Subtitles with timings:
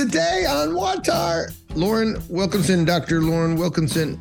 [0.00, 3.20] Today on Watar, Loren Wilkinson, Dr.
[3.20, 4.18] Loren Wilkinson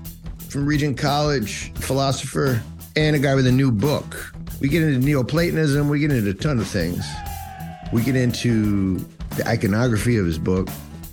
[0.50, 2.62] from Regent College, philosopher,
[2.98, 4.34] and a guy with a new book.
[4.60, 7.08] We get into Neoplatonism, we get into a ton of things.
[7.94, 8.98] We get into
[9.38, 10.68] the iconography of his book,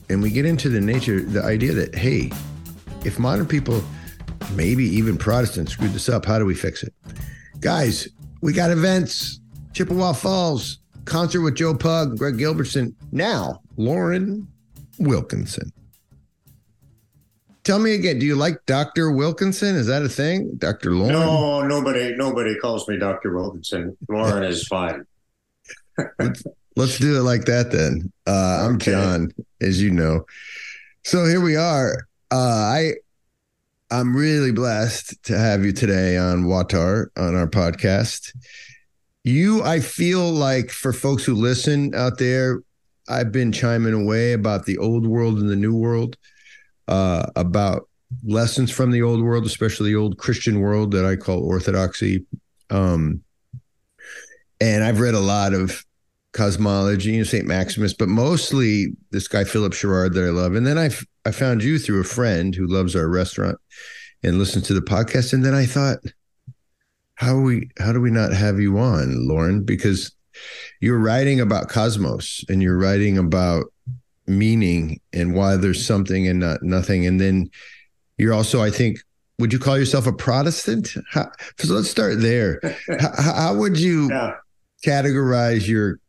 [0.09, 2.33] and we get into the nature, the idea that, hey,
[3.05, 3.85] if modern people,
[4.55, 6.93] maybe even Protestants, screwed this up, how do we fix it?
[7.61, 8.09] Guys,
[8.41, 9.39] we got events,
[9.75, 12.97] Chippewa Falls, concert with Joe Pug, Greg Gilbertson.
[13.13, 14.49] Now, Loren
[14.99, 15.73] Wilkinson.
[17.65, 19.11] Tell me again, do you like Dr.
[19.11, 19.75] Wilkinson?
[19.75, 20.55] Is that a thing?
[20.57, 20.93] Dr.
[20.93, 21.13] Loren?
[21.13, 23.35] No, nobody nobody calls me Dr.
[23.35, 23.97] Wilkinson.
[24.09, 25.05] Loren is fine.
[26.21, 26.45] let's,
[26.77, 28.13] let's, do it like that then.
[28.27, 28.93] Uh, I'm okay.
[28.93, 30.27] John, as you know.
[31.03, 32.07] So here we are.
[32.31, 32.93] Uh, I
[33.91, 38.33] I'm really blessed to have you today on Watar on our podcast.
[39.23, 42.63] You, I feel like for folks who listen out there,
[43.09, 46.17] I've been chiming away about the old world and the new world,
[46.89, 47.89] uh, about
[48.25, 52.25] lessons from the old world, especially the old Christian world that I call orthodoxy.
[52.71, 53.23] Um,
[54.61, 55.85] and I've read a lot of
[56.33, 57.47] cosmology, you know, St.
[57.47, 60.55] Maximus, but mostly this guy, Philip Sherrard, that I love.
[60.55, 60.91] And then I,
[61.25, 63.59] I found you through a friend who loves our restaurant
[64.23, 65.33] and listens to the podcast.
[65.33, 65.99] And then I thought,
[67.17, 69.65] how we how do we not have you on, Loren?
[69.65, 70.13] Because
[70.81, 73.67] you're writing about cosmos and you're writing about
[74.27, 77.07] meaning and why there's something and not nothing.
[77.07, 77.51] And then
[78.19, 78.99] you're also, I think,
[79.39, 80.95] would you call yourself a Protestant?
[81.11, 82.61] How, so let's start there.
[83.01, 84.35] how, how, would you yeah.
[84.85, 86.01] categorize your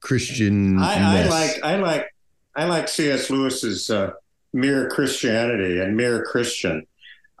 [0.00, 0.78] Christian?
[0.78, 2.14] I, I, like I like
[2.56, 3.30] I like C.S.
[3.30, 4.12] Lewis's uh,
[4.52, 6.86] mere Christianity and mere Christian.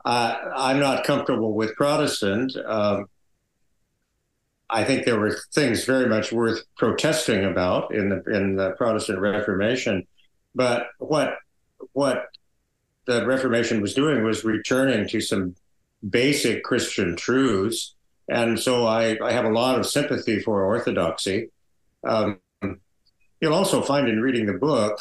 [0.04, 2.56] Uh, I'm not comfortable with Protestant.
[2.64, 3.06] Um,
[4.70, 9.18] I think there were things very much worth protesting about in the in the Protestant
[9.18, 10.06] Reformation,
[10.54, 11.36] but what
[11.92, 12.26] what
[13.06, 15.54] the Reformation was doing was returning to some
[16.08, 17.94] basic Christian truths,
[18.28, 21.50] and so I, I have a lot of sympathy for Orthodoxy.
[22.06, 22.40] Um,
[23.40, 25.00] you'll also find in reading the book,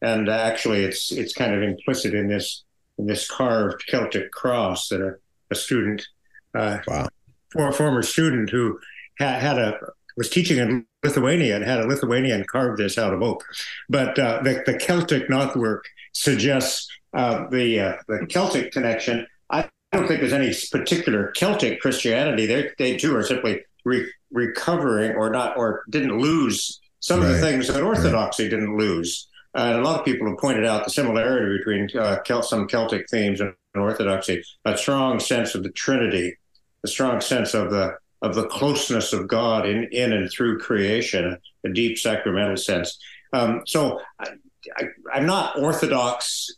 [0.00, 2.64] and actually it's it's kind of implicit in this
[2.98, 5.16] in this carved Celtic cross that a,
[5.50, 6.06] a student,
[6.54, 7.08] uh, wow.
[7.50, 8.78] for a former student who
[9.18, 9.78] had, had a
[10.16, 13.44] was teaching in Lithuania and had a Lithuanian carve this out of oak.
[13.88, 15.80] But uh, the, the Celtic knotwork
[16.12, 19.26] suggests uh, the uh, the Celtic connection.
[19.50, 22.46] I don't think there's any particular Celtic Christianity.
[22.46, 27.30] They they too are simply re- recovering or not or didn't lose some right.
[27.30, 28.50] of the things that Orthodoxy right.
[28.50, 29.28] didn't lose.
[29.54, 33.08] And a lot of people have pointed out the similarity between uh, Celt- some Celtic
[33.08, 36.36] themes and Orthodoxy, a strong sense of the Trinity,
[36.82, 41.36] a strong sense of the of the closeness of God in in and through creation,
[41.64, 42.98] a deep sacramental sense.
[43.34, 46.50] Um, so I, am not Orthodox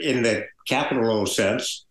[0.00, 1.86] in the capital O sense,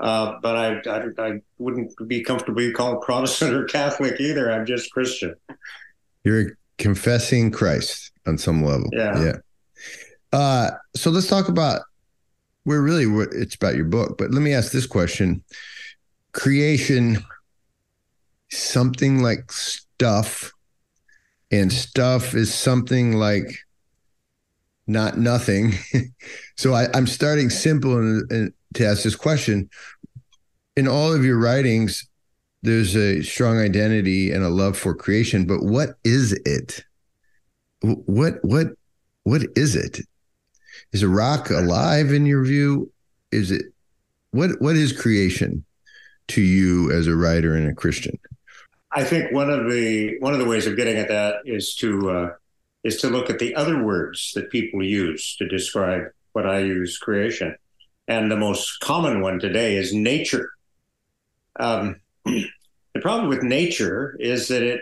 [0.00, 4.50] uh, but I, I, I wouldn't be comfortable called Protestant or Catholic either.
[4.50, 5.36] I'm just Christian.
[6.24, 8.88] You're confessing Christ on some level.
[8.92, 9.22] Yeah.
[9.22, 9.36] Yeah.
[10.32, 11.82] Uh, so let's talk about.
[12.64, 15.44] We're really what it's about your book, but let me ask this question:
[16.32, 17.24] Creation
[18.52, 20.52] something like stuff,
[21.50, 23.58] and stuff is something like
[24.86, 25.74] not nothing.
[26.56, 29.68] so I, am starting simple and, and to ask this question.
[30.76, 32.08] In all of your writings,
[32.62, 36.84] there's a strong identity and a love for creation, but what is it?
[37.80, 38.68] What what
[39.24, 40.00] what is it?
[40.92, 42.90] Is a rock alive in your view?
[43.32, 43.62] Is it
[44.30, 45.64] what what is creation
[46.28, 48.18] to you as a writer and a Christian?
[48.92, 52.10] I think one of the one of the ways of getting at that is to
[52.10, 52.30] uh,
[52.84, 56.98] is to look at the other words that people use to describe what I use
[56.98, 57.56] creation,
[58.06, 60.50] and the most common one today is nature.
[61.58, 64.80] Um, the problem with nature is that it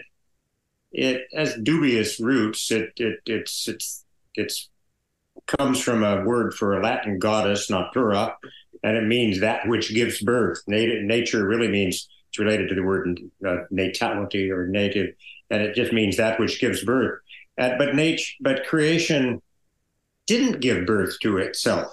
[0.90, 2.70] it has dubious roots.
[2.72, 4.04] It it it's it's
[4.34, 4.68] it's
[5.46, 8.36] comes from a word for a Latin goddess, natura,
[8.82, 10.62] and it means that which gives birth.
[10.66, 15.14] Nature really means it's related to the word uh, natality or native,
[15.50, 17.20] and it just means that which gives birth.
[17.58, 19.42] Uh, but nature, but creation
[20.26, 21.92] didn't give birth to itself.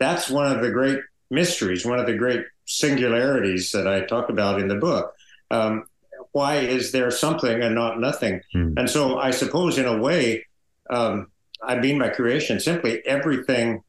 [0.00, 0.98] That's one of the great
[1.30, 5.14] mysteries, one of the great singularities that I talk about in the book.
[5.50, 5.84] Um,
[6.32, 8.42] why is there something and not nothing?
[8.52, 8.74] Hmm.
[8.76, 10.44] And so I suppose, in a way,
[10.90, 11.28] um,
[11.62, 13.82] I mean by creation simply everything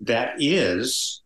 [0.00, 1.22] that is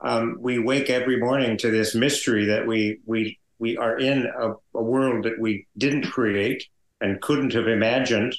[0.00, 4.52] um, we wake every morning to this mystery that we we we are in a,
[4.78, 6.64] a world that we didn't create
[7.00, 8.36] and couldn't have imagined,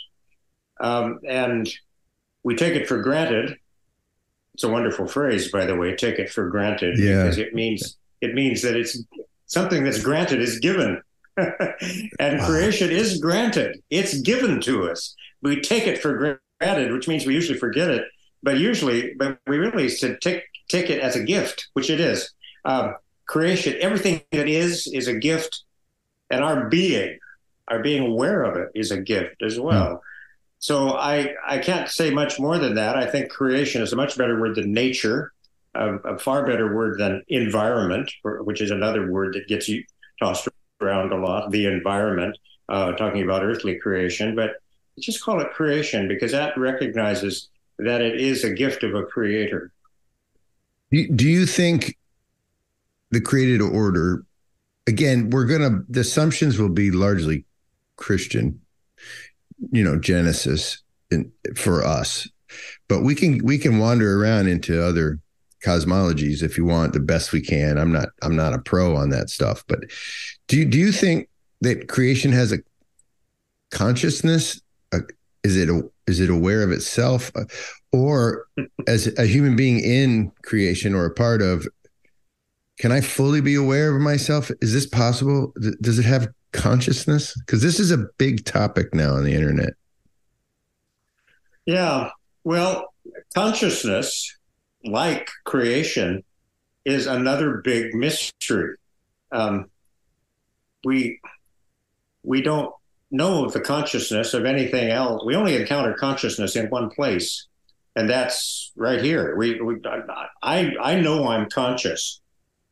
[0.79, 1.69] um, and
[2.43, 3.55] we take it for granted.
[4.53, 5.95] It's a wonderful phrase, by the way.
[5.95, 7.23] Take it for granted Yeah.
[7.23, 9.01] because it means it means that it's
[9.45, 11.01] something that's granted is given,
[11.37, 12.45] and Wow.
[12.47, 13.81] creation is granted.
[13.89, 15.15] It's given to us.
[15.41, 18.03] We take it for granted, which means we usually forget it.
[18.43, 22.31] But usually, but we really should take take it as a gift, which it is.
[22.65, 22.95] Um,
[23.25, 25.63] creation, everything that is, is a gift,
[26.29, 27.19] and our being,
[27.67, 30.01] our being aware of it, is a gift as well.
[30.59, 32.97] So I I can't say much more than that.
[32.97, 35.31] I think creation is a much better word than nature,
[35.73, 39.83] a, a far better word than environment, which is another word that gets you
[40.21, 40.47] tossed
[40.81, 41.51] around a lot.
[41.51, 42.37] The environment,
[42.67, 44.55] uh, talking about earthly creation, but
[44.99, 49.71] just call it creation because that recognizes that it is a gift of a creator.
[50.91, 51.97] Do, you think
[53.11, 54.25] the created order,
[54.87, 57.45] again, we're going to, the assumptions will be largely
[57.95, 58.59] Christian,
[59.71, 60.81] you know, Genesis
[61.11, 62.27] in, for us,
[62.87, 65.19] but we can, we can wander around into other
[65.63, 67.77] cosmologies if you want the best we can.
[67.77, 69.79] I'm not, I'm not a pro on that stuff, but
[70.47, 71.29] do you, do you think
[71.61, 72.59] that creation has a
[73.69, 74.59] consciousness?
[74.91, 75.01] A,
[75.43, 77.31] is it, a, is it aware of itself?
[77.35, 77.43] Uh,
[77.91, 78.45] or
[78.87, 81.67] as a human being in creation or a part of
[82.79, 87.61] can i fully be aware of myself is this possible does it have consciousness because
[87.61, 89.73] this is a big topic now on the internet
[91.65, 92.09] Yeah.
[92.43, 92.93] Well,
[93.35, 94.35] consciousness,
[94.83, 96.23] like creation,
[96.85, 98.75] is another big mystery.
[99.31, 99.69] Um,
[100.83, 101.19] we
[102.23, 102.73] we don't
[103.11, 105.23] know the consciousness of anything else.
[105.25, 107.47] We only encounter consciousness in one place,
[107.95, 109.35] and that's right here.
[109.35, 109.75] We, we
[110.41, 112.21] I I know I'm conscious.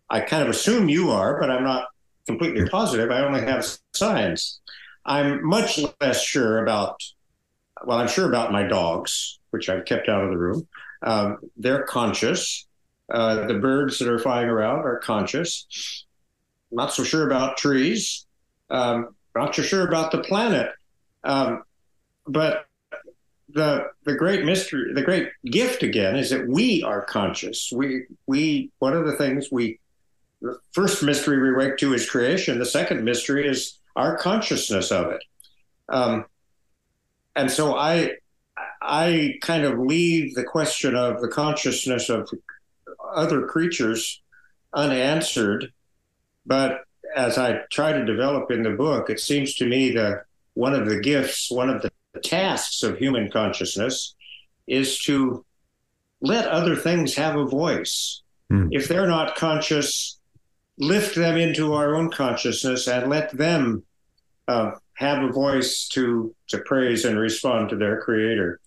[0.10, 1.88] I kind of assume you are, but I'm not
[2.26, 3.12] completely positive.
[3.12, 4.60] I only have signs.
[5.06, 7.02] I'm much less sure about.
[7.86, 10.68] Well, I'm sure about my dogs, which I've kept out of the room.
[11.02, 12.68] Um, they're conscious.
[13.12, 16.06] Uh, the birds that are flying around are conscious.
[16.72, 18.26] Not so sure about trees.
[18.70, 20.72] Um, not so sure about the planet.
[21.24, 21.64] Um,
[22.26, 22.67] but
[23.50, 27.72] the the great mystery, the great gift again, is that we are conscious.
[27.74, 29.80] We we one of the things we
[30.42, 32.60] the first mystery we wake to is creation.
[32.60, 35.24] The second mystery is our consciousness of it.
[35.90, 36.26] Um,
[37.36, 38.16] and so I
[38.82, 42.30] I kind of leave the question of the consciousness of
[43.14, 44.22] other creatures
[44.74, 45.72] unanswered.
[46.46, 46.82] But
[47.16, 50.24] as I try to develop in the book, it seems to me that
[50.54, 54.16] one of the gifts, one of the tasks of human consciousness
[54.68, 55.46] is to
[56.22, 58.22] let other things have a voice.
[58.50, 58.68] Hmm.
[58.72, 60.20] If they're not conscious,
[60.78, 63.84] lift them into our own consciousness and let them
[64.48, 68.60] uh, have a voice to to praise and respond to their creator.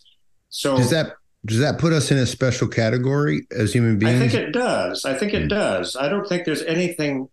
[0.51, 1.15] So does that
[1.47, 4.17] does that put us in a special category as human beings?
[4.23, 5.05] I think it does.
[5.05, 5.49] I think it Hmm.
[5.49, 5.97] does.
[5.97, 7.29] I don't think there's anything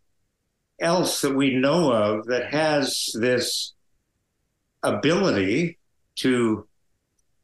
[0.80, 3.74] else that we know of that has this
[4.84, 5.77] ability
[6.18, 6.68] to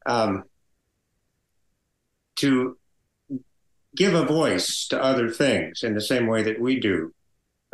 [0.06, 0.44] um,
[2.36, 2.78] to
[3.96, 7.14] give a voice to other things in the same way that we do.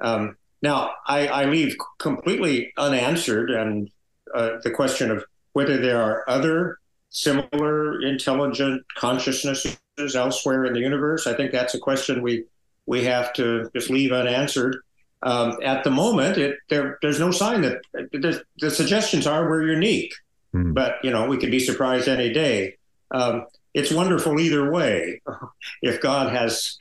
[0.01, 3.89] Um, now, I, I leave completely unanswered and
[4.35, 5.23] uh, the question of
[5.53, 6.77] whether there are other
[7.09, 9.77] similar intelligent consciousnesses
[10.13, 11.25] elsewhere in the universe.
[11.25, 12.45] I think that's a question we
[12.85, 14.77] we have to just leave unanswered.
[15.21, 19.67] Um, at the moment, it, there, there's no sign that the, the suggestions are we're
[19.67, 20.13] unique,
[20.51, 20.73] Hmm.
[20.73, 22.75] but you know we could be surprised any day.
[23.11, 25.21] Um, it's wonderful either way.
[25.81, 26.75] If God has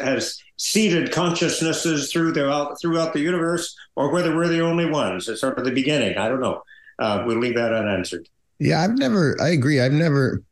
[0.00, 5.40] has seeded consciousnesses through the, throughout the universe, or whether we're the only ones, it's
[5.40, 6.16] sort of the beginning.
[6.18, 6.62] I don't know.
[6.98, 8.26] Uh, we'll leave that unanswered.
[8.58, 10.42] yeah i've never i agree i've never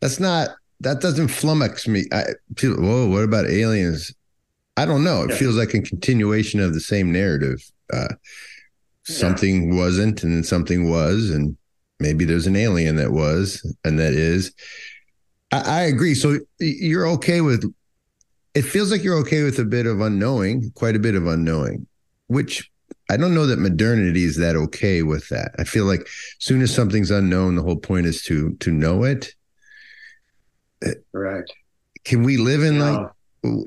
[0.00, 0.48] that's not
[0.80, 2.24] that doesn't flummox me i
[2.56, 4.12] feel whoa what about aliens
[4.76, 5.36] i don't know it Yeah.
[5.36, 7.60] feels like a continuation of the same narrative
[7.92, 8.08] uh
[9.06, 11.56] something wasn't and then something was and
[12.00, 14.52] maybe there's an alien that was and that is
[15.52, 17.72] I, I agree so you're okay with
[18.54, 21.86] it feels like you're okay with a bit of unknowing quite a bit of unknowing
[22.26, 22.68] which
[23.08, 26.08] i don't know that modernity is that okay with that i feel like
[26.40, 29.34] soon as something's unknown the whole point is to to know it
[31.12, 31.44] Right.
[32.04, 32.90] can we live in Yeah.
[32.90, 33.10] like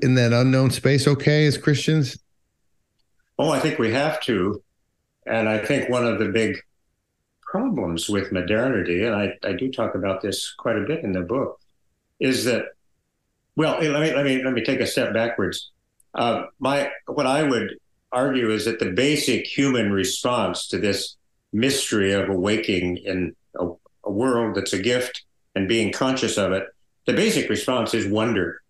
[0.02, 2.18] in that unknown space okay as christians
[3.42, 4.62] Oh, I think we have to.
[5.26, 6.58] And I think one of the big
[7.42, 11.20] problems with modernity, and I, I do talk about this quite a bit in the
[11.20, 11.60] book,
[12.18, 12.66] is that
[13.56, 15.70] well, let me let me let me take a step backwards.
[16.14, 17.76] Uh, my what I would
[18.12, 21.16] argue is that the basic human response to this
[21.52, 23.68] mystery of awaking in a,
[24.04, 25.24] a world that's a gift
[25.54, 26.64] and being conscious of it,
[27.06, 28.62] the basic response is wonder,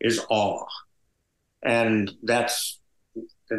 [0.00, 0.66] is awe.
[1.62, 2.78] And that's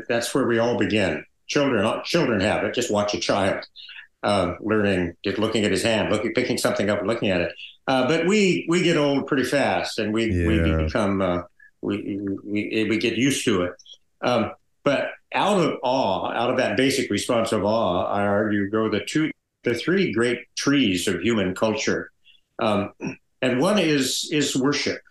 [0.08, 1.26] that's where we all begin.
[1.48, 2.74] Children children have it.
[2.74, 3.66] Just watch a child
[4.24, 7.54] uh, learning, just looking at his hand, looking, picking something up and looking at it.
[7.88, 10.48] Uh, but we we get old pretty fast, and we yeah.
[10.48, 11.42] we become uh,
[11.82, 13.74] we, we we get used to it.
[14.22, 14.52] Um,
[14.84, 19.02] but out of awe, out of that basic response of awe, I argue go the
[19.06, 19.32] two
[19.64, 22.12] the three great trees of human culture.
[22.60, 22.94] Um,
[23.42, 25.02] and one is is worship,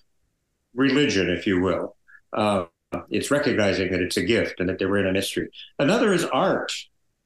[0.74, 1.96] religion, if you will.
[2.32, 2.64] Uh,
[3.10, 5.50] it's recognizing that it's a gift and that we're in a mystery.
[5.78, 6.72] Another is art.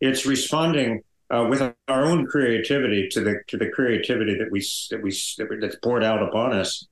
[0.01, 5.03] It's responding uh, with our own creativity to the to the creativity that we that
[5.03, 6.87] we that's poured out upon us.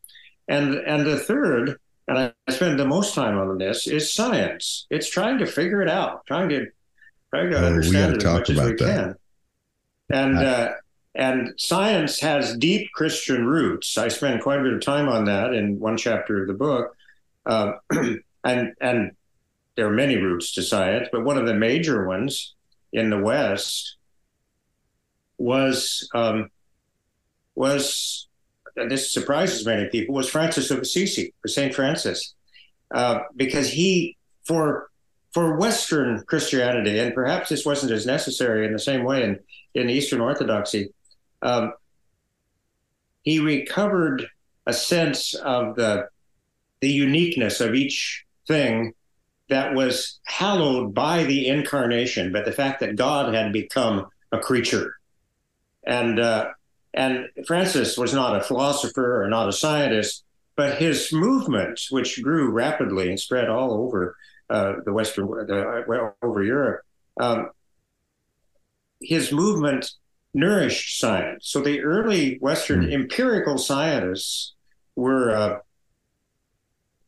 [0.49, 4.87] And and the third, and I spend the most time on this, is science.
[4.91, 6.67] It's trying to figure it out, trying to
[7.31, 8.79] trying to oh, understand it as much as we that.
[8.79, 9.15] can.
[10.11, 10.73] And uh,
[11.15, 13.99] and science has deep Christian roots.
[13.99, 16.95] I spend quite a bit of time on that in one chapter of the book.
[17.45, 17.73] Uh,
[18.49, 19.13] and and
[19.77, 22.55] there are many roots to science, but one of the major ones
[22.93, 23.97] in the West
[25.39, 26.51] was um,
[27.55, 28.29] was
[28.77, 32.35] and this surprises many people was Francis of Assisi or Saint Francis,
[32.93, 34.91] uh, because he for
[35.33, 39.39] for Western Christianity, and perhaps this wasn't as necessary in the same way in
[39.75, 40.93] in Eastern Orthodoxy,
[41.43, 41.73] um,
[43.23, 44.27] he recovered
[44.67, 46.09] a sense of the
[46.81, 48.95] the uniqueness of each thing
[49.49, 54.95] that was hallowed by the incarnation, but the fact that God had become a creature.
[55.87, 56.51] And uh,
[56.93, 60.25] and Francis was not a philosopher or not a scientist,
[60.57, 64.17] but his movement, which grew rapidly and spread all over
[64.51, 66.83] uh, the Western, uh, well, over Europe,
[67.21, 67.51] um,
[69.01, 69.93] his movement
[70.35, 71.49] nourished science.
[71.49, 72.93] So the early Western mm.
[72.93, 74.55] empirical scientists
[74.97, 75.59] were uh,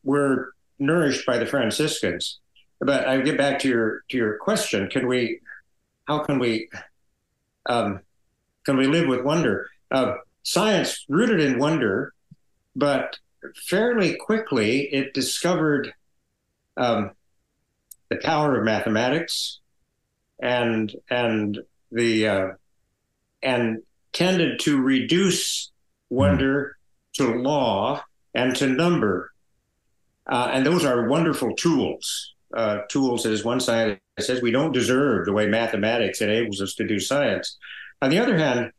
[0.03, 2.39] were nourished by the Franciscans.
[2.79, 5.39] But I get back to your to your question: Can we?
[6.07, 6.69] How can we?
[7.67, 8.01] Um,
[8.65, 9.69] can we live with wonder?
[9.91, 12.13] Uh, science rooted in wonder,
[12.75, 13.17] but
[13.55, 15.93] fairly quickly it discovered
[16.77, 17.11] um,
[18.09, 19.59] the power of mathematics
[20.41, 21.59] and and
[21.91, 22.47] the uh,
[23.43, 23.81] and
[24.13, 25.71] tended to reduce
[26.09, 27.13] wonder mm.
[27.13, 29.30] to law and to number
[30.31, 32.33] uh, and those are wonderful tools.
[32.55, 36.87] Uh, tools, as one scientist says, we don't deserve the way mathematics enables us to
[36.87, 37.57] do science.
[38.01, 38.71] On the other hand,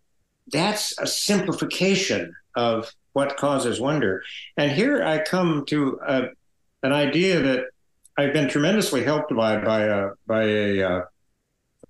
[0.48, 4.22] that's a simplification of what causes wonder.
[4.56, 6.26] And here I come to uh,
[6.82, 7.66] an idea that
[8.16, 11.02] I've been tremendously helped by by a by a, uh,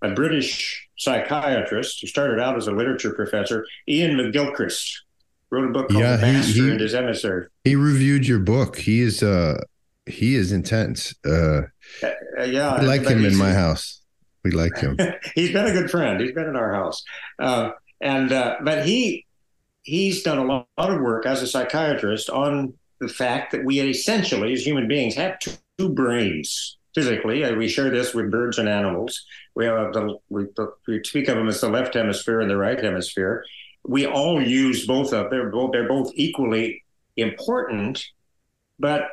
[0.02, 5.00] a British psychiatrist who started out as a literature professor, Ian McGilchrist
[5.52, 7.47] wrote a book called yeah, The Master he, he, and His Emissary.
[7.62, 8.78] He reviewed your book.
[8.78, 9.62] He is uh
[10.06, 11.14] he is intense.
[11.25, 11.62] Uh,
[12.02, 14.00] uh yeah, I like him in my house.
[14.42, 14.99] We like him.
[15.37, 16.21] he's been a good friend.
[16.21, 17.04] He's been in our house,
[17.38, 19.26] uh, and uh, but he
[19.82, 23.78] he's done a lot, lot of work as a psychiatrist on the fact that we
[23.80, 27.44] essentially, as human beings, have two, two brains physically.
[27.44, 29.25] Uh, we share this with birds and animals.
[29.54, 30.47] We have the we,
[30.88, 33.44] we speak of them as the left hemisphere and the right hemisphere,
[33.84, 36.84] we all use both of they're both they're both equally
[37.16, 38.04] important,
[38.78, 39.10] but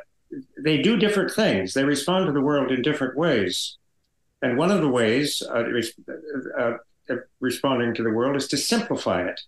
[0.58, 1.74] they do different things.
[1.74, 3.76] They respond to the world in different ways,
[4.42, 5.64] and one of the ways uh,
[6.58, 6.76] uh,
[7.10, 9.40] uh, responding to the world is to simplify it,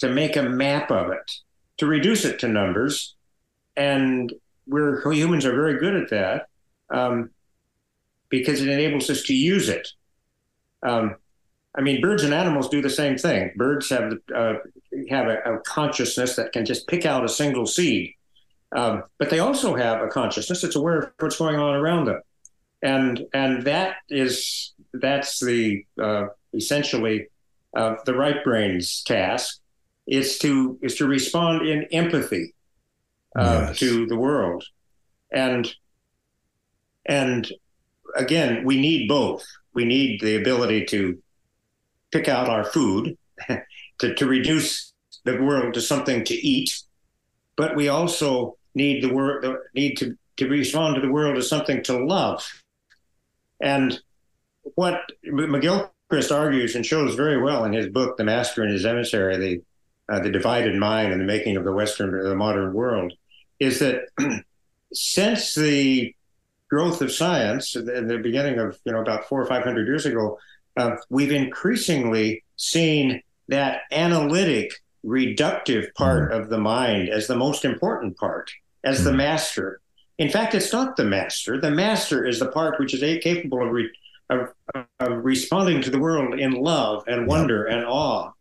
[0.00, 1.30] to make a map of it,
[1.78, 3.14] to reduce it to numbers,
[3.76, 4.32] and
[4.66, 6.48] we're humans are very good at that
[6.90, 7.30] um,
[8.28, 9.88] because it enables us to use it.
[10.82, 11.16] Um,
[11.78, 13.52] I mean, birds and animals do the same thing.
[13.54, 14.54] Birds have uh,
[15.08, 18.14] have a, a, consciousness that can just pick out a single seed,
[18.74, 22.20] um, but they also have a consciousness that's aware of what's going on around them,
[22.82, 27.28] and and that is that's the uh, essentially
[27.76, 29.60] uh, the right brain's task
[30.08, 32.54] is to is to respond in empathy
[33.36, 33.78] uh, yes.
[33.78, 34.64] to the world,
[35.30, 35.72] and
[37.06, 37.52] and
[38.16, 39.46] again, we need both.
[39.74, 41.22] We need the ability to
[42.10, 43.16] pick out our food,
[43.98, 44.92] to, to reduce
[45.24, 46.82] the world to something to eat,
[47.56, 51.82] but we also need the world need to, to respond to the world as something
[51.82, 52.46] to love.
[53.60, 54.00] And
[54.74, 59.36] what McGilchrist argues and shows very well in his book, The Master and His Emissary,
[59.36, 59.62] the
[60.10, 63.12] uh, the divided mind and the making of the Western the modern world,
[63.60, 64.04] is that
[64.92, 66.14] since the
[66.70, 70.06] growth of science in the beginning of you know about four or five hundred years
[70.06, 70.38] ago,
[70.78, 74.72] uh, we've increasingly seen that analytic
[75.04, 76.38] reductive part mm.
[76.38, 78.50] of the mind as the most important part,
[78.84, 79.04] as mm.
[79.04, 79.80] the master.
[80.18, 81.60] In fact, it's not the master.
[81.60, 83.90] The master is the part which is capable of, re-
[84.30, 84.52] of,
[85.00, 88.32] of responding to the world in love and wonder and awe.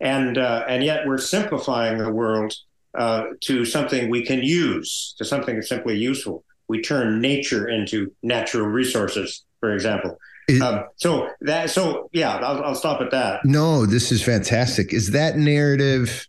[0.00, 2.54] And, uh, and yet we're simplifying the world
[2.96, 6.44] uh, to something we can use, to something that's simply useful.
[6.68, 10.18] We turn nature into natural resources, for example.
[10.48, 13.44] It, um, so that, so yeah, I'll, I'll stop at that.
[13.44, 14.92] No, this is fantastic.
[14.92, 16.26] Is that narrative?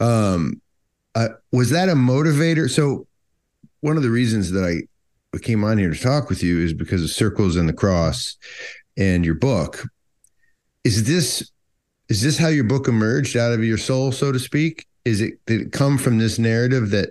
[0.00, 0.62] Um,
[1.14, 2.70] uh, was that a motivator?
[2.70, 3.06] So
[3.80, 7.02] one of the reasons that I came on here to talk with you is because
[7.02, 8.36] of Circles and the Cross
[8.96, 9.86] and your book.
[10.84, 11.50] Is this
[12.08, 14.86] is this how your book emerged out of your soul, so to speak?
[15.04, 17.10] Is it did it come from this narrative that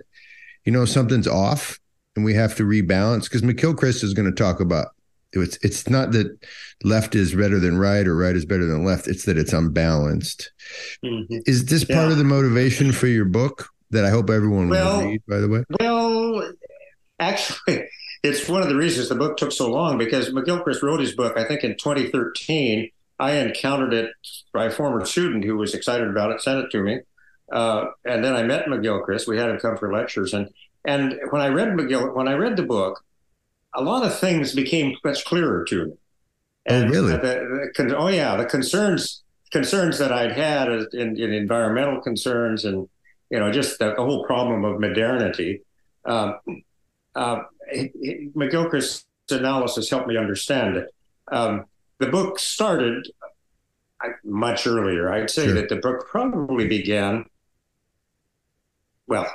[0.64, 1.78] you know something's off
[2.16, 3.24] and we have to rebalance?
[3.24, 4.88] Because McGilchrist is going to talk about
[5.32, 6.38] it's it's not that
[6.82, 9.06] left is better than right or right is better than left.
[9.06, 10.50] It's that it's unbalanced.
[11.04, 11.38] Mm-hmm.
[11.46, 15.06] Is this part of the motivation for your book that I hope everyone well, will
[15.06, 15.22] read?
[15.28, 16.52] By the way, well,
[17.18, 17.84] actually,
[18.22, 21.36] it's one of the reasons the book took so long because McGilchrist wrote his book,
[21.36, 22.90] I think, in 2013.
[23.18, 24.10] I encountered it
[24.52, 27.00] by a former student who was excited about it, sent it to me,
[27.52, 29.28] uh, and then I met McGilchrist.
[29.28, 30.48] We had him come for lectures, and
[30.84, 33.04] and when I read McGill, when I read the book,
[33.74, 35.92] a lot of things became much clearer to me.
[36.68, 37.12] Oh, and oh, really?
[37.12, 38.36] The, the, oh, yeah.
[38.36, 42.88] The concerns concerns that I'd had in, in environmental concerns and
[43.30, 45.62] you know just the, the whole problem of modernity.
[46.04, 46.38] Um,
[47.14, 47.42] uh,
[47.74, 50.94] McGilchrist's analysis helped me understand it.
[51.30, 51.66] Um,
[51.98, 53.06] the book started
[54.24, 55.12] much earlier.
[55.12, 55.54] I'd say sure.
[55.54, 57.26] that the book probably began,
[59.06, 59.26] well,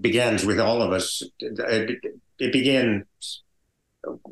[0.00, 1.22] begins with all of us.
[1.38, 1.98] It,
[2.38, 3.06] it began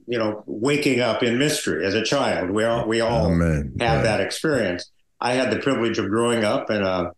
[0.06, 2.50] you know, waking up in mystery as a child.
[2.50, 4.02] We all we all have yeah.
[4.02, 4.90] that experience.
[5.20, 7.12] I had the privilege of growing up in a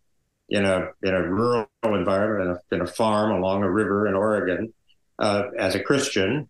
[0.49, 4.13] in a in a rural environment, in a, in a farm along a river in
[4.13, 4.73] Oregon,
[5.19, 6.49] uh, as a Christian.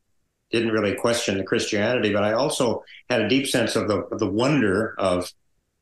[0.51, 4.19] Didn't really question the Christianity, but I also had a deep sense of the of
[4.19, 5.31] the wonder of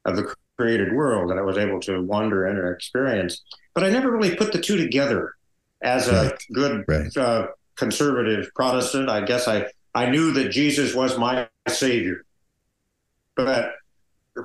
[0.06, 3.42] of the created world that I was able to wander in and experience.
[3.74, 5.34] But I never really put the two together
[5.82, 6.44] as a right.
[6.54, 7.18] good right.
[7.18, 9.10] Uh, conservative Protestant.
[9.10, 12.26] I guess I I knew that Jesus was my Savior.
[13.36, 13.74] But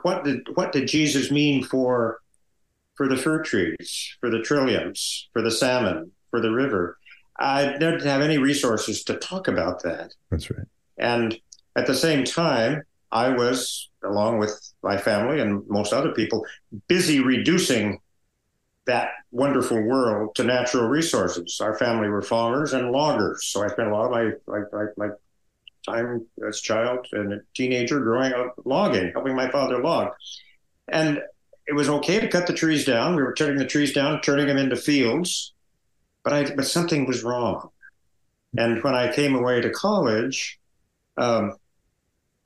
[0.03, 2.21] what did what did Jesus mean for
[2.95, 6.99] for the fir trees, for the trilliums, for the salmon, for the river?
[7.39, 10.15] I didn't have any resources to talk about that.
[10.31, 10.67] That's right.
[10.99, 11.39] And
[11.77, 12.83] at the same time,
[13.13, 16.45] I was, along with my family and most other people,
[16.89, 18.01] busy reducing
[18.87, 21.61] that wonderful world to natural resources.
[21.61, 24.85] Our family were farmers and loggers, so I spent a lot of my my, my,
[24.97, 25.09] my
[25.89, 30.13] time as a child and a teenager growing up logging, helping my father log.
[30.89, 31.21] And
[31.67, 33.15] it was okay to cut the trees down.
[33.15, 35.53] We were cutting the trees down, turning them into fields,
[36.25, 37.71] but I but something was wrong.
[38.57, 40.59] And when I came away to college,
[41.19, 41.57] um,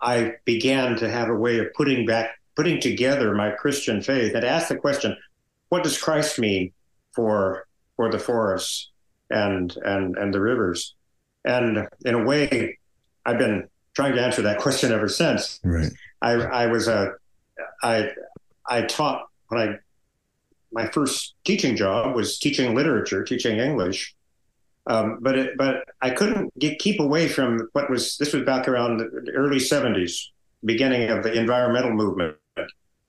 [0.00, 4.44] I began to have a way of putting back, putting together my Christian faith, and
[4.44, 5.16] ask the question:
[5.68, 6.72] What does Christ mean
[7.12, 8.90] for for the forests
[9.31, 10.94] and and and the rivers?
[11.44, 12.78] And in a way,
[13.24, 15.61] I've been trying to answer that question ever since.
[15.62, 15.92] Right.
[16.20, 17.12] I, I was a,
[17.82, 18.11] I,
[18.66, 19.78] I taught when I,
[20.72, 24.14] my first teaching job was teaching literature, teaching English.
[24.87, 28.66] Um, but it, but I couldn't get, keep away from what was this was back
[28.66, 30.30] around the early '70s,
[30.64, 32.37] beginning of the environmental movement,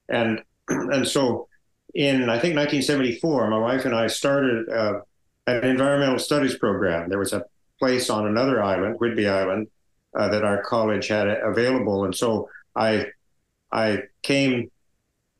[0.07, 1.47] and and so
[1.95, 4.99] in I think 1974, my wife and I started uh,
[5.47, 7.09] an environmental studies program.
[7.09, 7.45] There was a
[7.79, 9.67] place on another island, Whidbey Island,
[10.15, 12.05] uh, that our college had available.
[12.05, 13.07] And so I,
[13.71, 14.71] I came,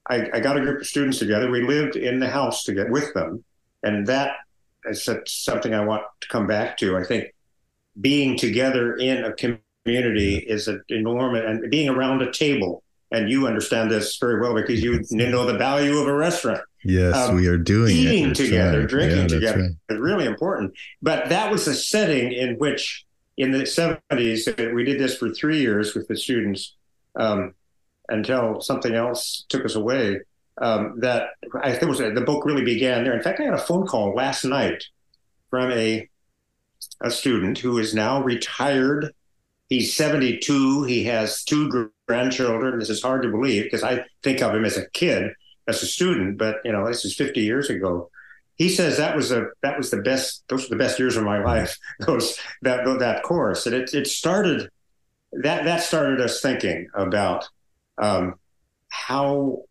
[0.10, 1.50] I, I, got a group of students together.
[1.50, 3.44] We lived in the house to get with them,
[3.84, 4.36] and that
[4.86, 6.98] is something I want to come back to.
[6.98, 7.34] I think
[8.00, 12.84] being together in a community is an enormous, and being around a table.
[13.12, 16.62] And you understand this very well because you know the value of a restaurant.
[16.84, 18.36] Yes, um, we are doing eating it.
[18.36, 18.90] together, right.
[18.90, 19.62] drinking yeah, together.
[19.62, 19.72] Right.
[19.90, 20.74] It's really important.
[21.02, 23.06] But that was a setting in which
[23.38, 26.76] in the 70s, we did this for three years with the students
[27.20, 27.54] um,
[28.10, 30.22] until something else took us away.
[30.62, 31.30] Um, that
[31.64, 33.18] I think was the book really began there.
[33.18, 34.84] In fact, I had a phone call last night
[35.50, 36.08] from a
[37.02, 39.14] a student who is now retired.
[39.70, 40.84] He's 72.
[40.84, 42.78] He has two grandchildren.
[42.78, 45.32] This is hard to believe because I think of him as a kid,
[45.68, 48.12] as a student, but you know, this is 50 years ago
[48.64, 51.24] he says that was a that was the best those were the best years of
[51.24, 54.70] my life those that that course and it, it started
[55.32, 57.48] that that started us thinking about
[57.98, 58.36] um,
[58.90, 59.64] how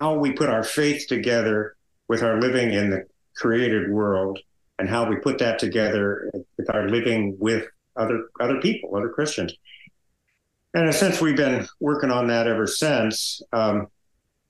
[0.00, 1.76] how we put our faith together
[2.08, 3.04] with our living in the
[3.36, 4.38] created world
[4.78, 9.54] and how we put that together with our living with other other people, other Christians.
[10.74, 13.40] And in a sense, we've been working on that ever since.
[13.52, 13.86] Um,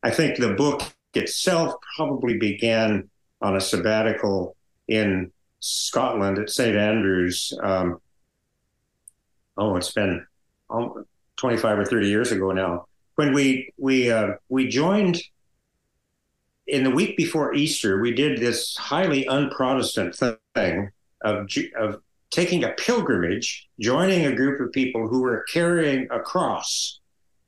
[0.03, 0.83] I think the book
[1.15, 3.09] itself probably began
[3.41, 4.57] on a sabbatical
[4.89, 6.77] in Scotland at St.
[6.77, 7.53] Andrews.
[7.63, 8.01] Um,
[9.57, 10.27] oh, it's been
[11.37, 12.87] 25 or 30 years ago now.
[13.17, 15.21] When we we uh, we joined
[16.67, 20.15] in the week before Easter, we did this highly unprotestant
[20.55, 20.91] thing
[21.23, 27.01] of of taking a pilgrimage, joining a group of people who were carrying a cross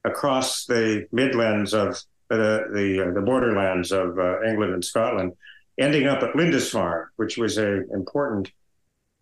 [0.05, 5.33] across the Midlands of the the, uh, the borderlands of uh, England and Scotland,
[5.79, 8.51] ending up at Lindisfarne, which was a important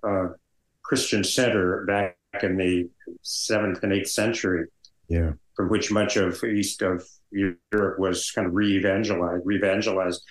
[0.03, 0.29] uh,
[0.83, 2.88] Christian center back in the
[3.23, 4.66] seventh and eighth century.
[5.09, 10.23] Yeah, from which much of east of Europe was kind of re-evangelized, re-evangelized.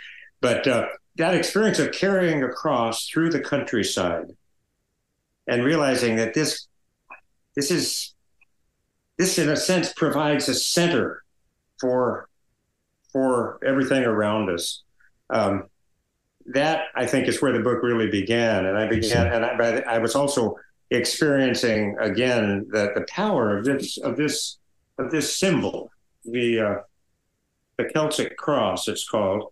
[0.42, 4.28] But uh, that experience of carrying a cross through the countryside
[5.48, 6.68] and realizing that this
[7.56, 8.14] this is
[9.18, 11.24] this in a sense provides a center
[11.80, 12.30] for
[13.12, 14.84] for everything around us.
[15.30, 15.68] Um,
[16.48, 19.98] that I think is where the book really began, and I began, and I, I
[19.98, 20.58] was also
[20.92, 24.58] experiencing again that the power of this of this
[25.00, 25.92] of this symbol,
[26.24, 26.76] the uh,
[27.78, 29.52] the Celtic cross, it's called,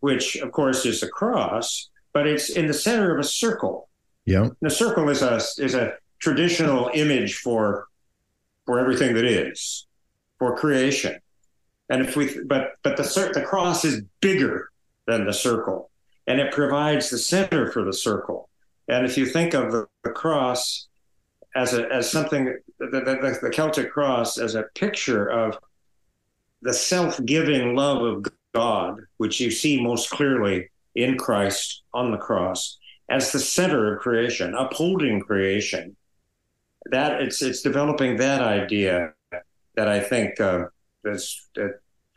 [0.00, 3.88] which of course is a cross, but it's in the center of a circle.
[4.24, 4.50] Yeah.
[4.60, 7.86] The circle is a is a traditional image for
[8.66, 9.86] for everything that is,
[10.38, 11.18] for creation.
[11.88, 14.70] And if we but but the the cross is bigger
[15.06, 15.90] than the circle,
[16.26, 18.48] and it provides the center for the circle.
[18.88, 20.86] And if you think of the, the cross
[21.54, 25.58] as a as something the, the, the Celtic cross as a picture of
[26.62, 32.78] the self-giving love of God, which you see most clearly in Christ on the cross,
[33.10, 35.96] as the center of creation, upholding creation.
[36.90, 39.12] That it's it's developing that idea
[39.74, 40.66] that I think uh,
[41.04, 41.48] is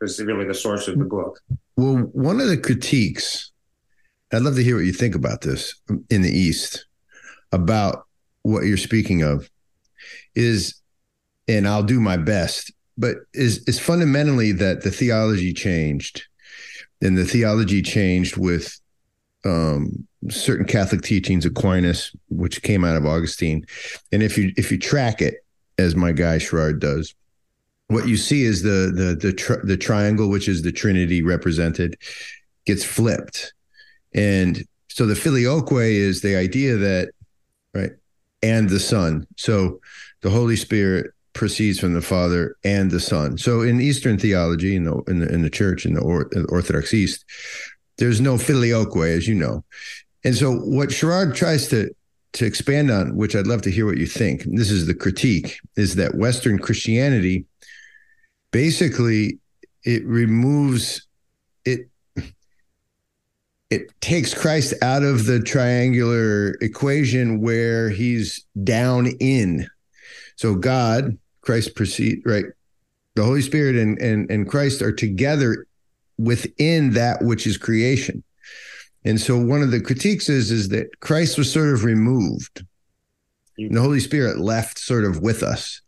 [0.00, 1.40] is really the source of the book.
[1.76, 3.49] Well, one of the critiques,
[4.32, 5.74] I'd love to hear what you think about this
[6.08, 6.86] in the East
[7.52, 8.06] about
[8.42, 9.50] what you're speaking of,
[10.34, 10.74] is,
[11.48, 16.26] and I'll do my best, but is is fundamentally that the theology changed,
[17.02, 18.78] and the theology changed with
[19.44, 23.66] um, certain Catholic teachings, Aquinas, which came out of Augustine,
[24.12, 25.44] and if you if you track it,
[25.78, 27.14] as my guy Sherrard does,
[27.88, 31.96] what you see is the the the tri- the triangle, which is the Trinity represented,
[32.64, 33.52] gets flipped,
[34.14, 37.10] and so the filioque is the idea that
[37.74, 37.92] right
[38.42, 39.26] and the Son.
[39.36, 39.80] So
[40.22, 43.38] the Holy Spirit proceeds from the Father and the Son.
[43.38, 46.42] So in Eastern theology, in the in the, in the Church in the, or, in
[46.42, 47.24] the Orthodox East,
[47.98, 49.64] there's no filioque, as you know.
[50.24, 51.94] And so what Sherrard tries to
[52.32, 54.44] to expand on, which I'd love to hear what you think.
[54.44, 57.46] This is the critique: is that Western Christianity
[58.50, 59.38] basically
[59.84, 61.06] it removes
[61.64, 61.89] it
[63.70, 69.68] it takes Christ out of the triangular equation where he's down in.
[70.36, 72.46] So God, Christ proceed right.
[73.14, 75.66] The Holy Spirit and, and, and Christ are together
[76.18, 78.22] within that which is creation.
[79.04, 82.64] And so one of the critiques is, is that Christ was sort of removed.
[83.56, 85.80] And the Holy Spirit left sort of with us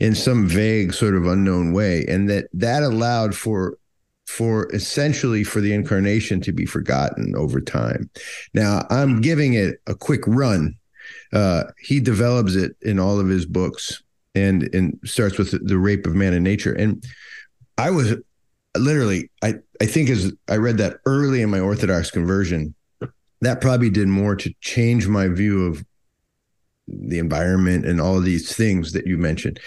[0.00, 2.04] in some vague sort of unknown way.
[2.08, 3.78] And that that allowed for
[4.28, 8.10] for essentially for the incarnation to be forgotten over time.
[8.52, 10.74] Now I'm giving it a quick run.
[11.32, 14.02] Uh, he develops it in all of his books
[14.34, 16.74] and and starts with the rape of man and nature.
[16.74, 17.02] And
[17.78, 18.16] I was
[18.76, 22.74] literally, I I think as I read that early in my Orthodox conversion,
[23.40, 25.82] that probably did more to change my view of
[26.86, 29.58] the environment and all these things that you mentioned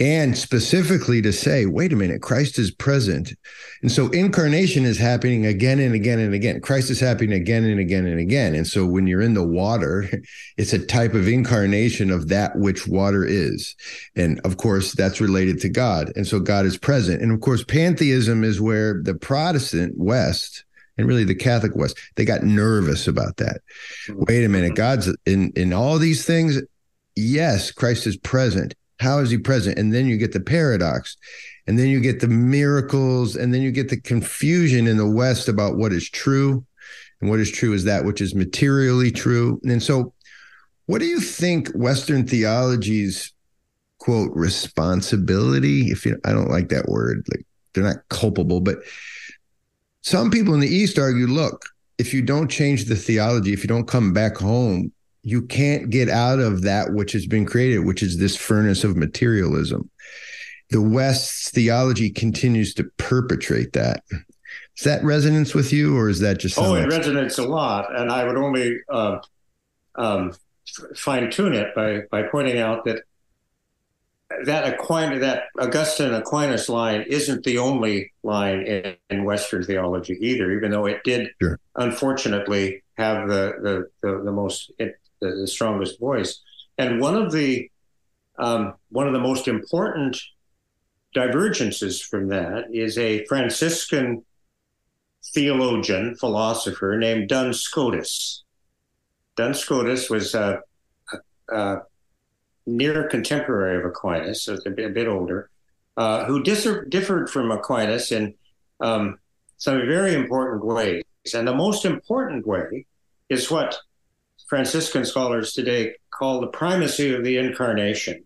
[0.00, 3.32] and specifically to say, wait a minute, Christ is present.
[3.80, 6.60] And so incarnation is happening again and again and again.
[6.60, 8.56] Christ is happening again and again and again.
[8.56, 10.08] And so when you're in the water,
[10.56, 13.76] it's a type of incarnation of that which water is.
[14.16, 16.12] And of course, that's related to God.
[16.16, 17.22] And so God is present.
[17.22, 20.64] And of course, pantheism is where the Protestant West,
[20.96, 23.62] and really the Catholic West, they got nervous about that.
[24.08, 26.60] Wait a minute, God's in in all these things.
[27.16, 29.78] Yes, Christ is present how is he present?
[29.78, 31.16] And then you get the paradox.
[31.66, 33.36] And then you get the miracles.
[33.36, 36.64] And then you get the confusion in the West about what is true.
[37.20, 39.60] And what is true is that which is materially true.
[39.64, 40.12] And so,
[40.86, 43.32] what do you think Western theology's
[43.98, 45.90] quote responsibility?
[45.90, 48.78] If you, I don't like that word, like they're not culpable, but
[50.02, 51.64] some people in the East argue, look,
[51.96, 54.92] if you don't change the theology, if you don't come back home,
[55.24, 58.94] you can't get out of that which has been created, which is this furnace of
[58.96, 59.90] materialism.
[60.68, 64.04] The West's theology continues to perpetrate that.
[64.76, 66.58] Is that resonance with you, or is that just?
[66.58, 69.18] Oh, it resonates a lot, and I would only uh,
[69.94, 70.32] um,
[70.94, 73.02] fine tune it by by pointing out that
[74.44, 80.50] that Aquinas, that Augustine Aquinas line isn't the only line in, in Western theology either,
[80.52, 81.60] even though it did sure.
[81.76, 86.40] unfortunately have the the, the, the most it, the, the, strongest voice.
[86.78, 87.70] And one of the
[88.38, 90.20] um, one of the most important
[91.14, 94.24] divergences from that is a Franciscan
[95.32, 98.42] theologian philosopher named Duns Scotus.
[99.36, 100.60] Duns Scotus was a,
[101.12, 101.82] a, a
[102.66, 105.50] near contemporary of Aquinas, so a bit, a bit older,
[105.96, 108.34] uh, who dis- differed from Aquinas in
[108.80, 109.18] um,
[109.56, 111.04] some very important ways.
[111.32, 112.86] And the most important way
[113.28, 113.76] is what
[114.48, 118.24] Franciscan scholars today call the primacy of the incarnation.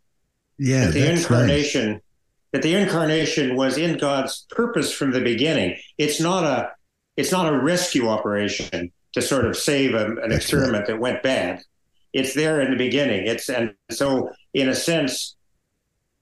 [0.58, 2.00] Yeah, that the incarnation nice.
[2.52, 5.78] that the incarnation was in God's purpose from the beginning.
[5.98, 6.72] It's not a
[7.16, 10.86] it's not a rescue operation to sort of save a, an that's experiment right.
[10.88, 11.62] that went bad
[12.12, 13.26] it's there in the beginning.
[13.26, 15.36] It's and so in a sense,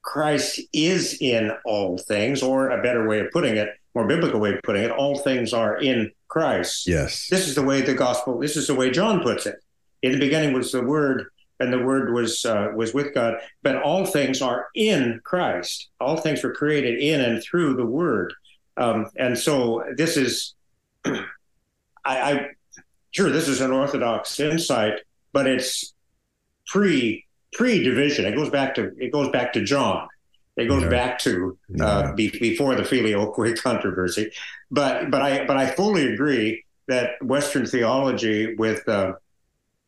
[0.01, 4.53] Christ is in all things, or a better way of putting it, more biblical way
[4.53, 6.87] of putting it, all things are in Christ.
[6.87, 7.27] Yes.
[7.29, 8.39] This is the way the gospel.
[8.39, 9.55] This is the way John puts it.
[10.01, 11.27] In the beginning was the Word,
[11.59, 13.39] and the Word was uh, was with God.
[13.63, 15.89] But all things are in Christ.
[15.99, 18.33] All things were created in and through the Word.
[18.77, 20.53] Um, and so this is,
[21.05, 21.21] I,
[22.05, 22.47] I
[23.11, 24.99] sure this is an orthodox insight
[25.37, 25.93] but it's
[26.65, 28.25] pre pre division.
[28.25, 30.07] It goes back to it goes back to John.
[30.55, 30.89] It goes yeah.
[30.89, 32.11] back to uh, yeah.
[32.13, 34.31] be, before the filioque controversy.
[34.71, 39.13] But but I but I fully agree that Western theology with uh,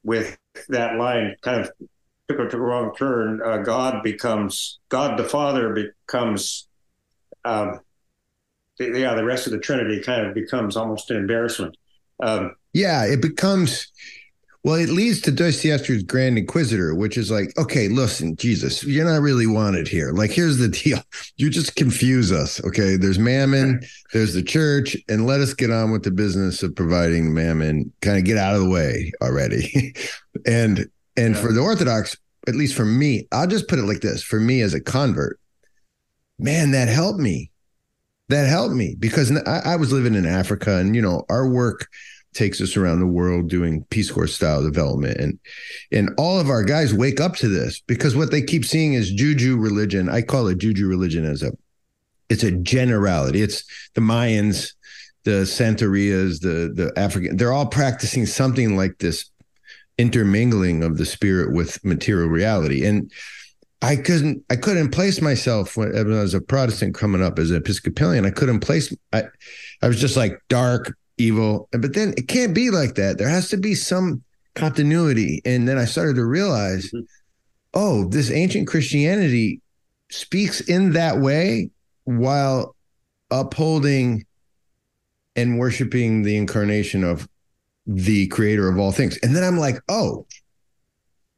[0.04, 0.38] with
[0.70, 1.72] that line kind of
[2.30, 3.42] took a, wrong turn.
[3.44, 6.68] Uh, God becomes God the Father becomes.
[7.46, 7.80] Um,
[8.78, 11.76] the, yeah, the rest of the Trinity kind of becomes almost an embarrassment.
[12.22, 13.92] Um, yeah, it becomes
[14.64, 19.22] well, it leads to Dostoevsky's Grand Inquisitor, which is like, okay, listen, Jesus, you're not
[19.22, 20.12] really wanted here.
[20.12, 21.00] Like, here's the deal.
[21.38, 22.62] You just confuse us.
[22.66, 22.98] Okay.
[22.98, 27.34] There's mammon, there's the church, and let us get on with the business of providing
[27.34, 29.94] mammon, kind of get out of the way already.
[30.46, 31.42] and and yeah.
[31.42, 32.18] for the Orthodox,
[32.48, 35.40] at least for me, I'll just put it like this for me as a convert,
[36.38, 37.52] man, that helped me.
[38.28, 41.88] That helped me because I, I was living in Africa and, you know, our work
[42.34, 45.18] takes us around the world doing Peace Corps style development.
[45.18, 45.40] And
[45.92, 49.12] and all of our guys wake up to this because what they keep seeing is
[49.12, 50.10] juju religion.
[50.10, 51.52] I call it juju religion as a
[52.30, 53.42] it's a generality.
[53.42, 53.64] It's
[53.96, 54.74] the Mayans,
[55.24, 59.30] the Santerias, the the African, they're all practicing something like this
[59.98, 62.86] intermingling of the spirit with material reality.
[62.86, 63.12] And
[63.82, 67.52] I couldn't I couldn't place myself when, when I was a Protestant coming up as
[67.52, 68.26] an Episcopalian.
[68.26, 69.24] I couldn't place I
[69.82, 71.68] I was just like dark, evil.
[71.72, 73.18] But then it can't be like that.
[73.18, 74.24] There has to be some
[74.56, 75.42] continuity.
[75.46, 77.06] And then I started to realize, mm-hmm.
[77.74, 79.62] oh, this ancient Christianity
[80.10, 81.70] speaks in that way
[82.06, 82.76] while
[83.30, 84.26] upholding
[85.36, 87.28] and worshiping the incarnation of
[87.86, 89.18] the creator of all things.
[89.24, 90.26] And then I'm like, oh.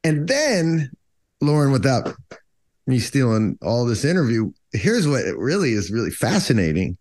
[0.04, 0.90] And then,
[1.42, 2.14] Loren, without
[2.88, 6.98] me stealing all this interview, here's what it really is really fascinating.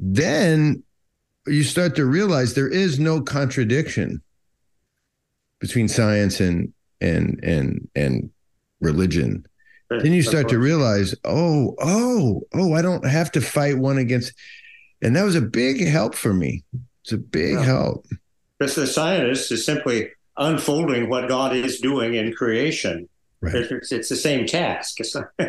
[0.00, 0.82] Then
[1.46, 4.22] you start to realize there is no contradiction
[5.60, 8.30] between science and and and and
[8.80, 9.46] religion.
[9.90, 14.32] Then you start to realize oh oh oh i don't have to fight one against
[15.02, 16.64] and that was a big help for me.
[17.02, 17.62] It's a big yeah.
[17.62, 18.06] help.
[18.58, 23.08] Because the scientist is simply unfolding what god is doing in creation.
[23.40, 23.54] Right.
[23.54, 24.98] it's, it's the same task.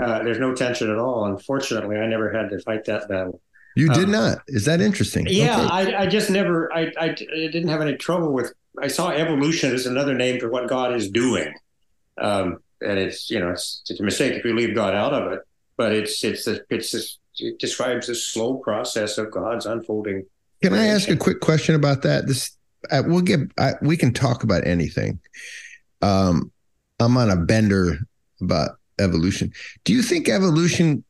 [0.00, 1.24] Uh, there's no tension at all.
[1.24, 3.40] Unfortunately i never had to fight that battle
[3.78, 4.38] you did um, not.
[4.48, 5.26] Is that interesting?
[5.28, 5.94] Yeah, okay.
[5.94, 6.72] I, I just never.
[6.72, 8.52] I, I, I didn't have any trouble with.
[8.80, 11.54] I saw evolution as another name for what God is doing,
[12.20, 15.32] um, and it's you know it's, it's, a mistake if we leave God out of
[15.32, 15.40] it.
[15.76, 17.00] But it's it's a, it's a,
[17.38, 20.26] it describes the slow process of God's unfolding.
[20.60, 20.74] Can.
[20.74, 22.26] I ask a quick question about that?
[22.26, 22.56] This
[22.90, 23.40] uh, we'll get.
[23.58, 25.20] I, we can talk about anything.
[26.02, 26.50] Um,
[26.98, 27.98] I'm on a bender
[28.40, 29.52] about evolution.
[29.84, 31.04] Do you think evolution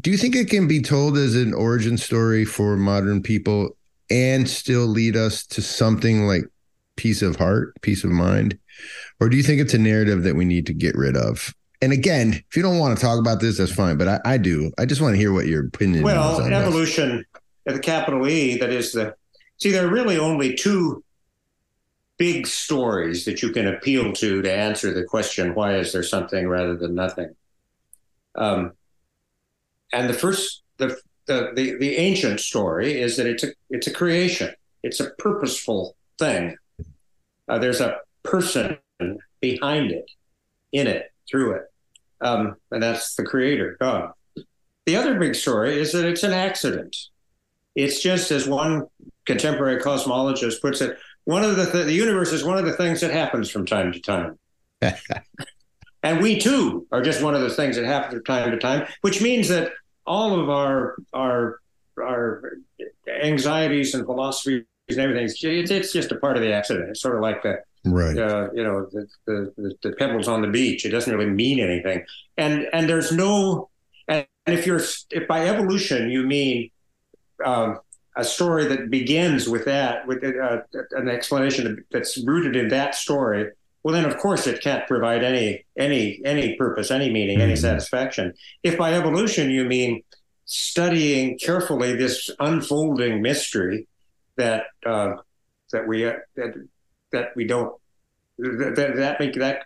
[0.00, 3.76] do you think it can be told as an origin story for modern people
[4.10, 6.44] and still lead us to something like
[6.96, 8.58] peace of heart, peace of mind?
[9.20, 11.54] Or do you think it's a narrative that we need to get rid of?
[11.80, 13.96] And again, if you don't want to talk about this, that's fine.
[13.98, 14.72] But I, I do.
[14.78, 16.48] I just want to hear what your opinion well, is.
[16.48, 17.24] Well, evolution,
[17.66, 19.14] the capital E, that is the
[19.58, 21.04] see, there are really only two
[22.18, 26.46] big stories that you can appeal to to answer the question, why is there something
[26.48, 27.34] rather than nothing?
[28.36, 28.72] Um,
[29.92, 33.92] and the first, the, the, the, the ancient story is that it's a, it's a
[33.92, 34.52] creation.
[34.82, 36.56] It's a purposeful thing.
[37.48, 38.78] Uh, there's a person
[39.40, 40.10] behind it,
[40.72, 41.62] in it, through it.
[42.20, 44.12] Um, and that's the creator, God.
[44.86, 46.96] The other big story is that it's an accident.
[47.74, 48.86] It's just as one
[49.26, 53.00] contemporary cosmologist puts it, one of the th- the universe is one of the things
[53.00, 54.38] that happens from time to time.
[56.02, 58.86] and we too are just one of the things that happens from time to time,
[59.02, 59.72] which means that
[60.06, 61.60] all of our our
[61.98, 62.52] our
[63.22, 66.88] anxieties and philosophies and everything it's, it's just a part of the accident.
[66.90, 70.48] It's sort of like the right uh, you know the, the, the pebbles on the
[70.48, 70.84] beach.
[70.84, 72.04] It doesn't really mean anything,
[72.36, 73.70] and and there's no
[74.08, 76.70] and if you're if by evolution you mean
[77.44, 77.78] um,
[78.16, 80.58] a story that begins with that, with uh,
[80.92, 83.50] an explanation that's rooted in that story,
[83.82, 87.48] well, then of course it can't provide any any any purpose, any meaning, mm-hmm.
[87.48, 88.34] any satisfaction.
[88.62, 90.02] If by evolution you mean
[90.44, 93.86] studying carefully this unfolding mystery
[94.36, 95.14] that uh,
[95.72, 96.54] that we uh, that
[97.12, 97.74] that we don't
[98.38, 99.64] that that make that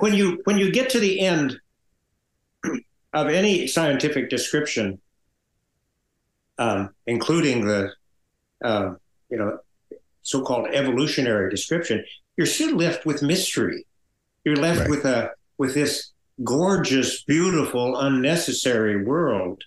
[0.00, 1.58] when you when you get to the end
[3.12, 4.98] of any scientific description
[6.58, 7.92] um, including the
[8.64, 8.94] uh,
[9.30, 9.58] you know
[10.22, 12.04] so-called evolutionary description,
[12.36, 13.86] you're still left with mystery.
[14.44, 14.90] You're left right.
[14.90, 16.12] with a with this
[16.44, 19.62] gorgeous, beautiful, unnecessary world,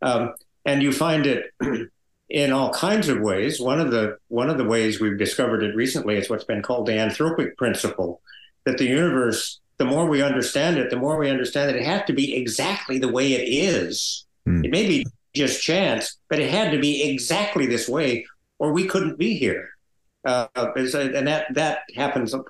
[0.00, 1.52] um, and you find it
[2.30, 3.60] in all kinds of ways.
[3.60, 6.86] One of the one of the ways we've discovered it recently is what's been called
[6.86, 8.20] the anthropic principle,
[8.64, 9.58] that the universe.
[9.78, 12.98] The more we understand it, the more we understand that it has to be exactly
[12.98, 14.26] the way it is.
[14.46, 14.64] Mm.
[14.64, 15.04] It may be
[15.34, 18.24] just chance, but it had to be exactly this way,
[18.60, 19.71] or we couldn't be here.
[20.24, 22.44] Uh, and that that happens up,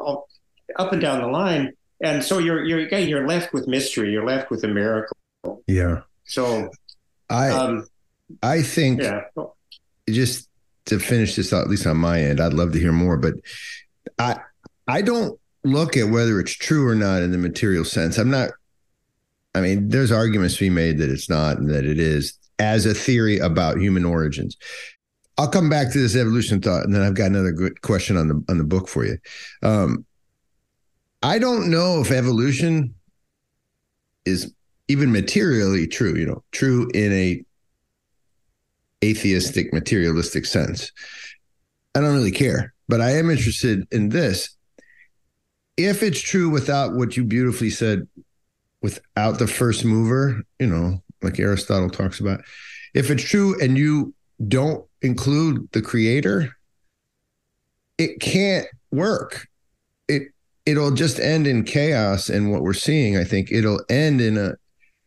[0.77, 4.13] up and down the line, and so you're you're again you're left with mystery.
[4.13, 5.17] You're left with a miracle.
[5.67, 6.03] Yeah.
[6.25, 6.71] So,
[7.31, 7.87] I um,
[8.43, 9.23] I think yeah.
[10.09, 10.49] just
[10.87, 13.35] to finish this out, at least on my end, I'd love to hear more, but
[14.19, 14.37] I
[14.87, 18.19] I don't look at whether it's true or not in the material sense.
[18.19, 18.51] I'm not.
[19.55, 22.87] I mean, there's arguments to be made that it's not and that it is as
[22.87, 24.57] a theory about human origins.
[25.39, 28.29] I'll come back to this evolution thought, and then I've got another good question on
[28.29, 29.19] the on the book for you.
[29.63, 30.05] Um,
[31.23, 32.95] I don't know if evolution
[34.25, 34.53] is
[34.89, 36.15] even materially true.
[36.15, 37.45] You know, true in a
[39.05, 40.93] atheistic, materialistic sense.
[41.95, 44.57] I don't really care, but I am interested in this.
[45.77, 48.07] If it's true without what you beautifully said,
[48.83, 52.43] without the first mover, you know, like Aristotle talks about.
[52.95, 54.13] If it's true and you
[54.47, 56.57] don't include the creator,
[57.99, 59.49] it can't work.
[60.09, 60.29] It
[60.67, 64.55] it'll just end in chaos and what we're seeing, I think it'll end in a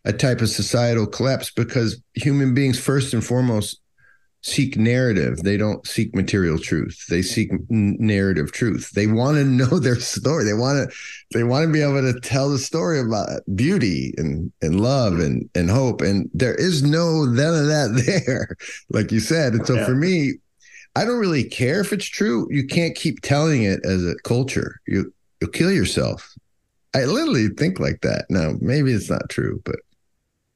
[0.06, 3.82] a type of societal collapse because human beings first and foremost
[4.46, 5.38] seek narrative.
[5.38, 7.06] They don't seek material truth.
[7.10, 8.92] They seek narrative truth.
[8.92, 10.44] They want to know their story.
[10.44, 10.96] They want to
[11.34, 15.50] they want to be able to tell the story about beauty and and love and
[15.56, 16.02] and hope.
[16.02, 18.56] And there is no none of that there,
[18.90, 19.54] like you said.
[19.54, 19.86] And so yeah.
[19.86, 20.34] for me,
[20.96, 22.48] I don't really care if it's true.
[22.52, 24.80] You can't keep telling it as a culture.
[24.86, 26.34] You you'll kill yourself.
[26.94, 28.26] I literally think like that.
[28.30, 29.76] Now, maybe it's not true, but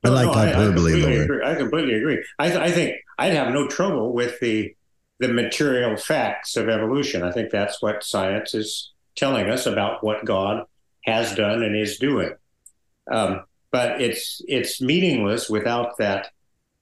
[0.03, 0.53] I like no, hyperbole.
[0.53, 1.45] I, I, completely agree.
[1.45, 2.23] I completely agree.
[2.37, 4.73] I, I think I'd have no trouble with the
[5.19, 7.23] the material facts of evolution.
[7.23, 10.63] I think that's what science is telling us about what God
[11.05, 12.31] has done and is doing.
[13.11, 16.29] Um, but it's it's meaningless without that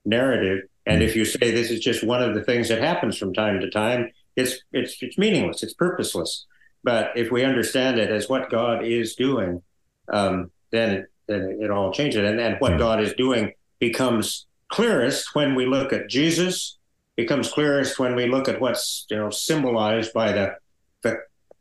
[0.06, 0.64] narrative.
[0.86, 3.60] And if you say this is just one of the things that happens from time
[3.60, 5.64] to time, it's it's it's meaningless.
[5.64, 6.46] It's purposeless.
[6.84, 9.62] But if we understand it as what God is doing,
[10.14, 12.24] um, then then it all changes.
[12.24, 16.78] And and what God is doing becomes clearest when we look at Jesus,
[17.16, 20.56] becomes clearest when we look at what's you know symbolized by the
[21.02, 21.20] the,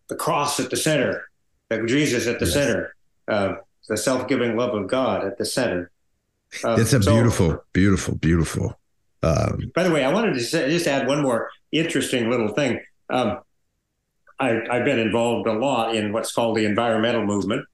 [0.08, 1.24] the cross at the center,
[1.68, 2.54] the Jesus at the yes.
[2.54, 2.94] center,
[3.28, 3.54] uh,
[3.88, 5.90] the self-giving love of God at the center.
[6.64, 8.78] Uh, it's a so, beautiful, beautiful, beautiful.
[9.22, 12.80] Um, by the way, I wanted to say, just add one more interesting little thing.
[13.10, 13.40] Um,
[14.38, 17.66] I, have been involved a lot in what's called the environmental movement,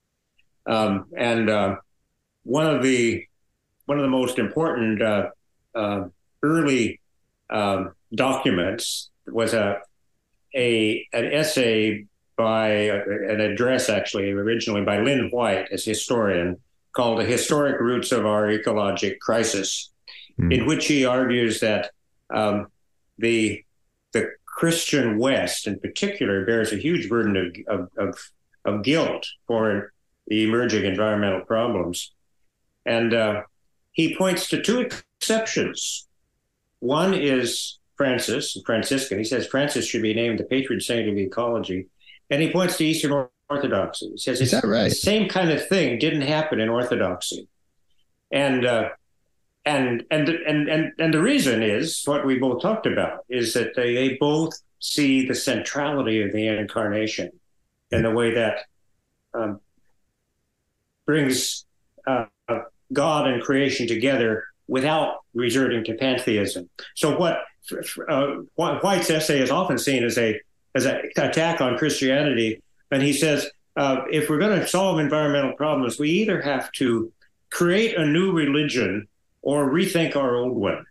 [0.65, 1.75] um, and uh,
[2.43, 3.25] one of the
[3.85, 5.29] one of the most important uh,
[5.75, 6.05] uh,
[6.41, 6.99] early
[7.49, 9.79] um, documents was a,
[10.55, 16.57] a an essay by an address actually originally by Lynn White as historian
[16.93, 19.91] called "The Historic Roots of Our Ecologic Crisis,"
[20.39, 20.53] mm.
[20.53, 21.91] in which he argues that
[22.33, 22.67] um,
[23.17, 23.63] the
[24.13, 28.19] the Christian West, in particular, bears a huge burden of, of, of,
[28.65, 29.91] of guilt for
[30.27, 32.13] the emerging environmental problems.
[32.85, 33.41] And uh,
[33.91, 36.07] he points to two exceptions.
[36.79, 39.17] One is Francis, and Franciscan.
[39.17, 41.87] He says Francis should be named the patron saint of ecology.
[42.29, 44.09] And he points to Eastern Orthodoxy.
[44.09, 44.89] He says Is that right?
[44.89, 47.47] the same kind of thing didn't happen in Orthodoxy.
[48.31, 48.89] And uh,
[49.65, 53.75] and and and and and the reason is what we both talked about is that
[53.75, 57.29] they, they both see the centrality of the incarnation
[57.91, 58.65] in the way that
[59.33, 59.61] um,
[61.05, 61.65] brings
[62.07, 62.25] uh,
[62.93, 66.69] God and creation together without resorting to pantheism.
[66.95, 67.43] So what
[68.07, 70.39] uh, White's essay is often seen as a
[70.75, 75.53] as an attack on Christianity, and he says uh, if we're going to solve environmental
[75.53, 77.11] problems, we either have to
[77.51, 79.07] create a new religion
[79.41, 80.85] or rethink our old one.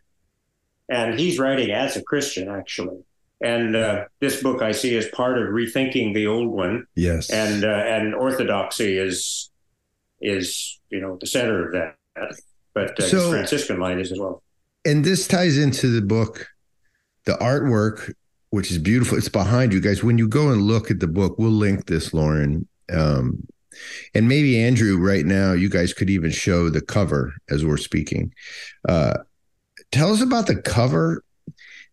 [0.88, 3.05] And he's writing as a Christian, actually.
[3.40, 6.86] And uh, this book I see as part of rethinking the old one.
[6.94, 7.30] Yes.
[7.30, 9.50] And uh, and orthodoxy is
[10.22, 11.96] is you know the center of that.
[12.74, 14.42] But uh, so, Franciscan line is as well.
[14.84, 16.46] And this ties into the book,
[17.24, 18.12] the artwork,
[18.50, 19.18] which is beautiful.
[19.18, 20.02] It's behind you guys.
[20.02, 22.66] When you go and look at the book, we'll link this, Loren.
[22.92, 23.46] Um,
[24.14, 28.32] and maybe Andrew, right now, you guys could even show the cover as we're speaking.
[28.88, 29.18] Uh,
[29.90, 31.24] tell us about the cover.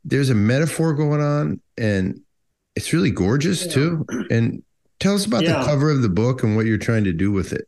[0.04, 2.22] There's a metaphor going on, and
[2.76, 3.72] it's really gorgeous yeah.
[3.72, 4.06] too.
[4.30, 4.64] And
[5.00, 5.60] tell us about yeah.
[5.60, 7.68] the cover of the book and what you're trying to do with it.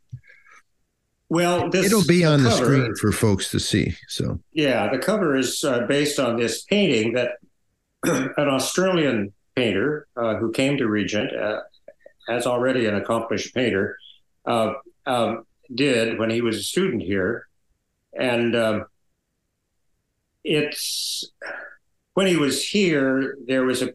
[1.31, 3.95] Well, this, it'll be on the, cover, screen for folks to see.
[4.09, 7.37] So, yeah, the cover is uh, based on this painting that
[8.03, 11.61] an Australian painter uh, who came to Regent uh,
[12.27, 13.95] as already an accomplished painter,
[14.45, 14.73] uh,
[15.05, 17.47] um, did when he was a student here.
[18.11, 18.85] And um,
[20.43, 21.31] it's
[22.13, 23.93] when he was here, there was a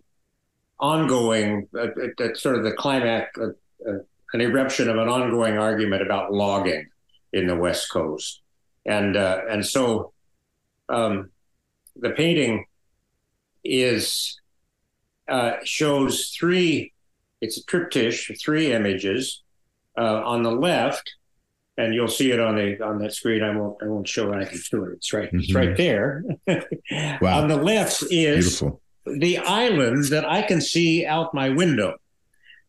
[0.80, 3.48] ongoing, uh, uh, sort of the climax, uh,
[3.86, 3.98] uh,
[4.32, 6.88] an eruption of an ongoing argument about logging
[7.36, 8.42] in the West Coast,
[8.84, 10.12] and uh, and so
[10.88, 11.30] um,
[11.94, 12.64] the painting
[13.64, 14.40] is
[15.28, 16.92] uh, shows three
[17.40, 19.42] it's a triptych, three images.
[19.98, 21.10] Uh, on the left,
[21.78, 23.42] and you'll see it on the on that screen.
[23.42, 24.96] I won't I won't show anything to it.
[24.96, 25.28] It's right.
[25.28, 25.38] Mm-hmm.
[25.38, 26.22] It's right there.
[27.22, 27.40] wow.
[27.40, 28.82] On the left is Beautiful.
[29.06, 31.94] the island that I can see out my window.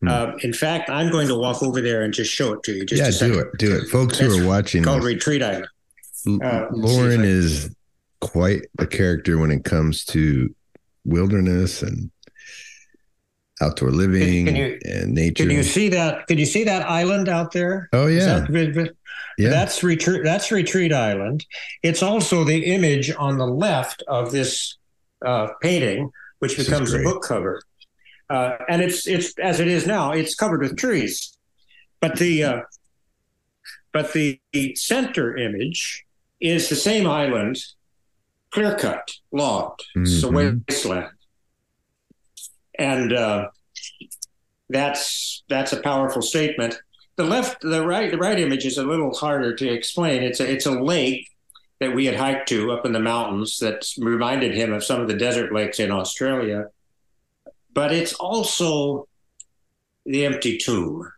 [0.00, 0.08] Hmm.
[0.08, 2.86] Uh, in fact, I'm going to walk over there and just show it to you.
[2.86, 4.84] Just yeah, do it, do it, folks That's who are watching.
[4.84, 5.68] Called this, Retreat Island.
[6.42, 7.74] Uh, Loren is
[8.20, 10.54] quite a character when it comes to
[11.04, 12.10] wilderness and
[13.60, 15.44] outdoor living can you, and nature.
[15.44, 16.26] Can you see that?
[16.26, 17.88] Can you see that island out there?
[17.92, 18.46] Oh yeah.
[18.48, 18.94] That,
[19.38, 19.50] yeah.
[19.50, 20.22] That's retreat.
[20.24, 21.46] That's Retreat Island.
[21.82, 24.76] It's also the image on the left of this
[25.24, 27.62] uh, painting, which this becomes a book cover.
[28.30, 30.12] Uh, and it's it's as it is now.
[30.12, 31.36] It's covered with trees,
[32.00, 32.60] but the uh,
[33.92, 36.04] but the, the center image
[36.40, 37.58] is the same island,
[38.50, 39.80] clear cut, logged.
[39.96, 40.02] Mm-hmm.
[40.02, 40.58] It's a mm-hmm.
[40.68, 41.08] wasteland
[42.78, 43.48] and uh,
[44.70, 46.80] that's that's a powerful statement.
[47.16, 50.22] The left, the right, the right image is a little harder to explain.
[50.22, 51.28] It's a it's a lake
[51.80, 55.08] that we had hiked to up in the mountains that reminded him of some of
[55.08, 56.66] the desert lakes in Australia,
[57.72, 59.06] but it's also
[60.06, 61.10] the empty tomb.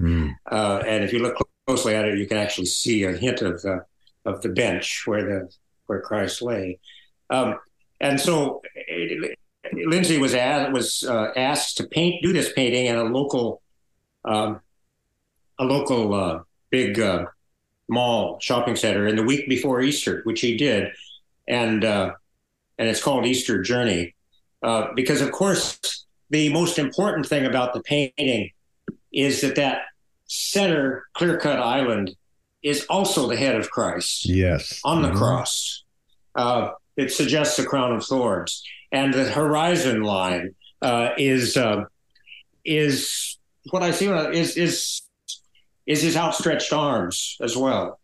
[0.00, 0.34] Mm.
[0.50, 1.36] Uh, and if you look
[1.66, 3.84] closely at it, you can actually see a hint of the
[4.24, 5.52] of the bench where the
[5.86, 6.78] where Christ lay.
[7.30, 7.58] Um,
[8.00, 8.62] and so
[9.72, 13.60] Lindsay was asked, was uh, asked to paint, do this painting at a local,
[14.24, 14.60] um,
[15.58, 16.40] a local uh,
[16.70, 17.26] big uh,
[17.88, 20.92] mall shopping center in the week before Easter, which he did,
[21.46, 22.12] and uh,
[22.78, 24.14] and it's called Easter Journey,
[24.62, 28.50] uh, because of course the most important thing about the painting
[29.12, 29.82] is that that
[30.26, 32.14] center clear cut island
[32.62, 34.26] is also the head of Christ.
[34.28, 35.18] Yes, on the mm-hmm.
[35.18, 35.84] cross.
[36.34, 41.84] Uh, it suggests a crown of thorns and the horizon line uh, is uh,
[42.64, 43.38] is
[43.70, 45.02] what I see is is
[45.86, 47.98] is his outstretched arms as well.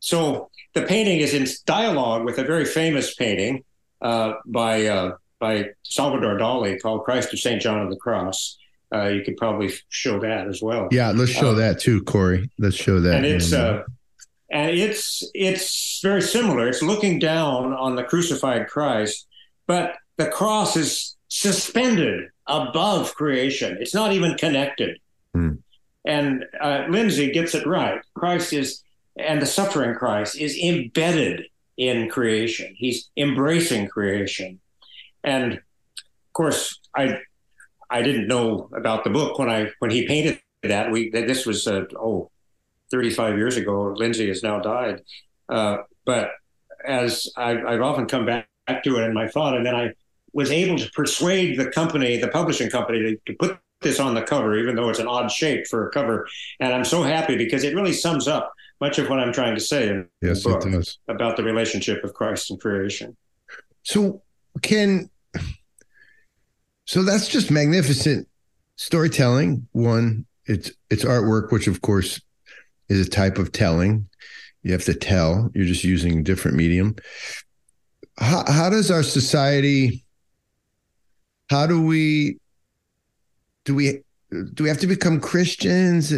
[0.00, 3.64] So the painting is in dialogue with a very famous painting
[4.02, 8.58] uh, by uh, by Salvador Dali called Christ of Saint John of the Cross.
[8.94, 10.88] Uh, you could probably show that as well.
[10.92, 12.50] Yeah, let's show uh, that too, Corey.
[12.58, 13.16] Let's show that.
[13.16, 16.68] And it's and it's it's very similar.
[16.68, 19.26] It's looking down on the crucified Christ,
[19.66, 23.76] but the cross is suspended above creation.
[23.80, 24.98] It's not even connected.
[25.36, 25.58] Mm.
[26.04, 28.00] And uh, Lindsay gets it right.
[28.14, 28.82] Christ is,
[29.18, 32.74] and the suffering Christ is embedded in creation.
[32.78, 34.60] He's embracing creation.
[35.26, 37.18] And of course, I
[37.90, 40.90] I didn't know about the book when I when he painted that.
[40.90, 42.30] We this was uh, oh
[42.90, 43.92] 35 years ago.
[43.96, 45.02] Lindsay has now died,
[45.48, 46.30] uh, but
[46.86, 48.48] as I've, I've often come back
[48.84, 49.92] to it in my thought, and then I
[50.32, 54.22] was able to persuade the company, the publishing company, to, to put this on the
[54.22, 56.28] cover, even though it's an odd shape for a cover.
[56.60, 59.60] And I'm so happy because it really sums up much of what I'm trying to
[59.60, 63.16] say in yes, the book about the relationship of Christ and creation.
[63.82, 64.22] So
[64.62, 65.10] can
[66.86, 68.28] so that's just magnificent
[68.76, 69.66] storytelling.
[69.72, 72.20] One, it's it's artwork, which of course
[72.88, 74.08] is a type of telling.
[74.62, 75.50] You have to tell.
[75.54, 76.96] You're just using a different medium.
[78.18, 80.04] How, how does our society?
[81.50, 82.38] How do we?
[83.64, 86.14] Do we do we have to become Christians?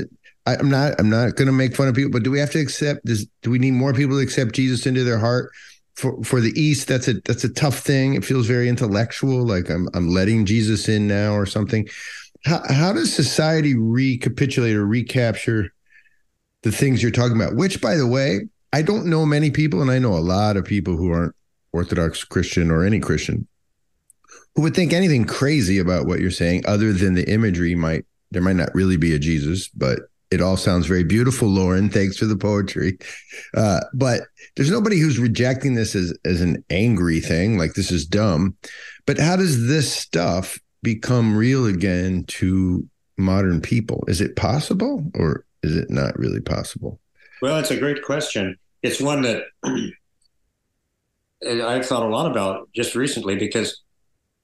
[0.47, 0.95] I, am not.
[0.99, 3.27] I'm not going to make fun of people, but do we have to accept this?
[3.43, 5.51] Do we need more people to accept Jesus into their heart?
[5.99, 8.15] For for the East, that's a that's a tough thing.
[8.15, 11.89] It feels very intellectual, like I'm I'm letting Jesus in now or something.
[12.45, 15.73] How how does society recapitulate or recapture
[16.63, 17.57] the things you're talking about?
[17.57, 20.65] Which, by the way, I don't know many people, and I know a lot of
[20.65, 21.35] people who aren't
[21.73, 23.49] Orthodox Christian or any Christian
[24.55, 28.43] who would think anything crazy about what you're saying, other than the imagery might there
[28.43, 30.01] might not really be a Jesus, but
[30.31, 31.89] it all sounds very beautiful, Loren.
[31.89, 32.99] Thanks for the poetry.
[33.57, 34.23] Uh, but
[34.57, 38.57] there's nobody who's rejecting this as, as an angry thing, like this is dumb.
[39.07, 44.05] But how does this stuff become real again to modern people?
[44.07, 47.01] Is it possible or is it not really possible?
[47.41, 48.57] Well, it's a great question.
[48.83, 49.45] It's one that
[51.47, 53.83] I've thought a lot about just recently because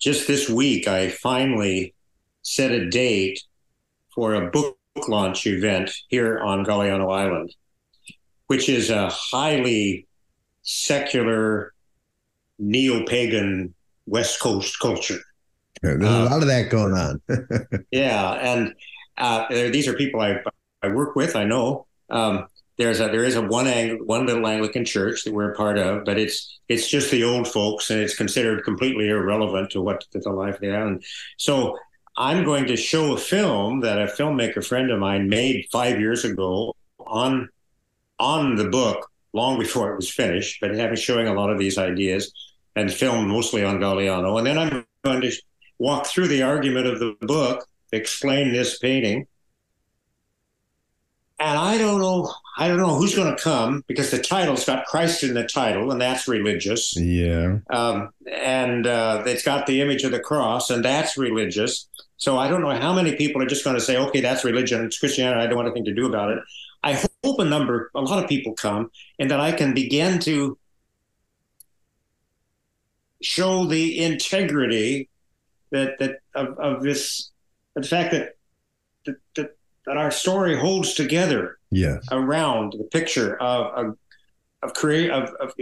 [0.01, 1.95] just this week I finally
[2.43, 3.43] set a date
[4.15, 4.79] for a book
[5.09, 7.55] launch event here on Galiano Island,
[8.47, 10.07] which is a highly
[10.63, 11.73] secular,
[12.59, 13.75] neo pagan
[14.07, 15.21] West Coast culture.
[15.83, 17.21] There's a uh, lot of that going on.
[17.91, 18.75] yeah, and
[19.19, 20.41] uh, these are people I,
[20.83, 21.37] I work with.
[21.37, 22.47] I know um,
[22.79, 25.79] there's a there is a one ang- one little Anglican church that we're a part
[25.79, 30.05] of, but it's it's just the old folks, and it's considered completely irrelevant to what
[30.13, 31.05] to the life of the island.
[31.37, 31.79] So
[32.17, 36.25] I'm going to show a film that a filmmaker friend of mine made five years
[36.25, 37.49] ago on
[38.19, 41.77] on the book long before it was finished, but having showing a lot of these
[41.77, 42.33] ideas
[42.77, 44.39] and filmed mostly on Galiano.
[44.39, 45.33] And then I'm going to
[45.79, 49.27] walk through the argument of the book, explain this painting.
[51.41, 54.87] And I don't know, I don't know who's going to come because the title's got
[54.87, 56.97] Christ in the title, and that's religious.
[56.97, 57.59] Yeah.
[57.71, 61.89] Um, and uh, it's got the image of the cross, and that's religious.
[62.17, 64.85] So I don't know how many people are just going to say, okay, that's religion,
[64.85, 66.39] it's Christianity, I don't want anything to do about it.
[66.83, 66.93] I
[67.25, 70.59] hope a number, a lot of people come, and that I can begin to
[73.23, 75.09] show the integrity
[75.71, 77.31] that that of, of this,
[77.75, 78.37] the fact that
[79.07, 79.57] that, that
[79.87, 81.59] that our story holds together.
[81.71, 82.07] Yes.
[82.13, 83.99] around the picture of of,
[84.63, 85.53] of create of, of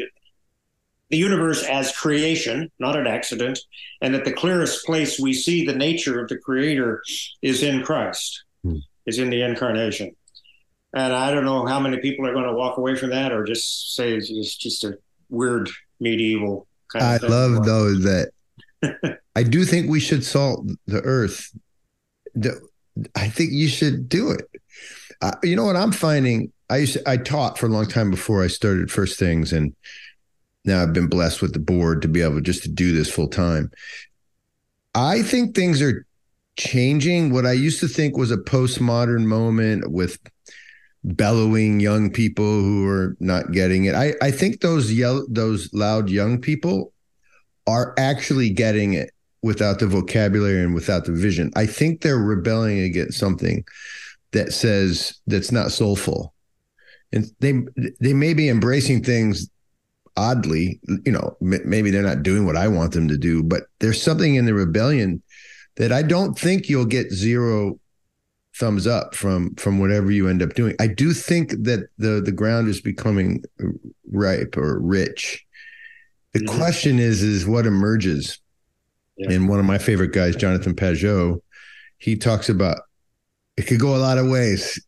[1.13, 3.59] the universe as creation, not an accident,
[4.01, 7.03] and that the clearest place we see the nature of the creator
[7.43, 8.79] is in Christ, hmm.
[9.05, 10.17] is in the incarnation.
[10.95, 13.45] And I don't know how many people are going to walk away from that or
[13.45, 14.99] just say it's just a
[15.29, 15.69] weird
[16.01, 18.33] medieval kind of I love though that
[19.37, 21.53] I do think we should salt the earth.
[23.15, 24.51] I think you should do it.
[25.21, 26.53] Uh, you know what I'm finding?
[26.71, 29.75] I used to, I taught for a long time before I started First Things, and
[30.65, 33.29] now I've been blessed with the board to be able just to do this full
[33.29, 33.71] time.
[34.95, 36.07] I think things are
[36.57, 37.33] changing.
[37.33, 40.19] What I used to think was a postmodern moment with
[41.05, 43.95] bellowing young people who are not getting it.
[43.95, 46.93] I, I think those yell those loud young people
[47.67, 49.11] are actually getting it
[49.43, 51.51] without the vocabulary and without the vision.
[51.57, 53.65] I think they're rebelling against something
[54.33, 56.35] that says that's not soulful.
[57.13, 57.63] And they
[58.01, 59.49] they may be embracing things
[60.17, 64.03] oddly, you know, maybe they're not doing what I want them to do, but there's
[64.03, 65.23] something in the rebellion
[65.77, 67.79] that I don't think you'll get zero
[68.57, 70.77] thumbs up from from whatever you end up doing.
[70.81, 73.43] I do think that the the ground is becoming
[74.11, 75.45] ripe or rich.
[76.33, 76.59] The mm-hmm.
[76.59, 78.39] question is is what emerges.
[79.17, 79.33] Yeah.
[79.33, 81.41] And one of my favorite guys, Jonathan Pageau,
[81.99, 82.79] he talks about
[83.57, 84.85] it could go a lot of ways.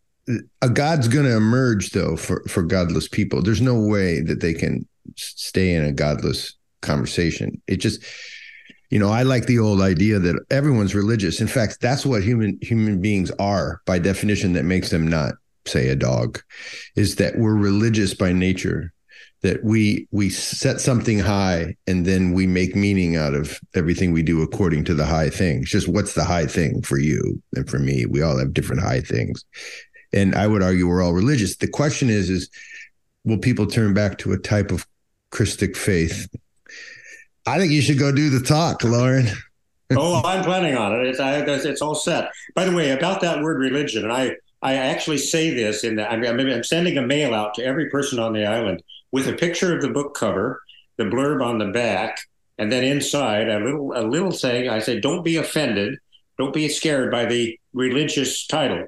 [0.62, 3.42] A God's going to emerge though for for godless people.
[3.42, 4.86] There's no way that they can
[5.16, 7.60] stay in a godless conversation.
[7.66, 8.02] It just,
[8.90, 11.40] you know, I like the old idea that everyone's religious.
[11.40, 14.52] In fact, that's what human human beings are by definition.
[14.52, 15.34] That makes them not,
[15.66, 16.40] say, a dog,
[16.94, 18.92] is that we're religious by nature.
[19.44, 24.22] that we we set something high and then we make meaning out of everything we
[24.22, 25.60] do according to the high thing.
[25.60, 28.06] It's just what's the high thing for you and for me?
[28.06, 29.44] We all have different high things.
[30.14, 31.56] And I would argue we're all religious.
[31.56, 32.48] The question is is
[33.24, 34.86] will people turn back to a type of
[35.34, 36.28] Christic faith?
[37.46, 39.26] I think you should go do the talk, Loren.
[39.90, 41.06] oh, I'm planning on it.
[41.06, 42.30] It's, I, it's all set.
[42.54, 46.10] By the way, about that word religion, and I I actually say this in that
[46.10, 48.82] I'm, I'm sending a mail out to every person on the island
[49.12, 50.62] with a picture of the book cover,
[50.96, 52.16] the blurb on the back,
[52.56, 54.70] and then inside a little a little saying.
[54.70, 55.98] I say, "Don't be offended.
[56.38, 58.86] Don't be scared by the religious title,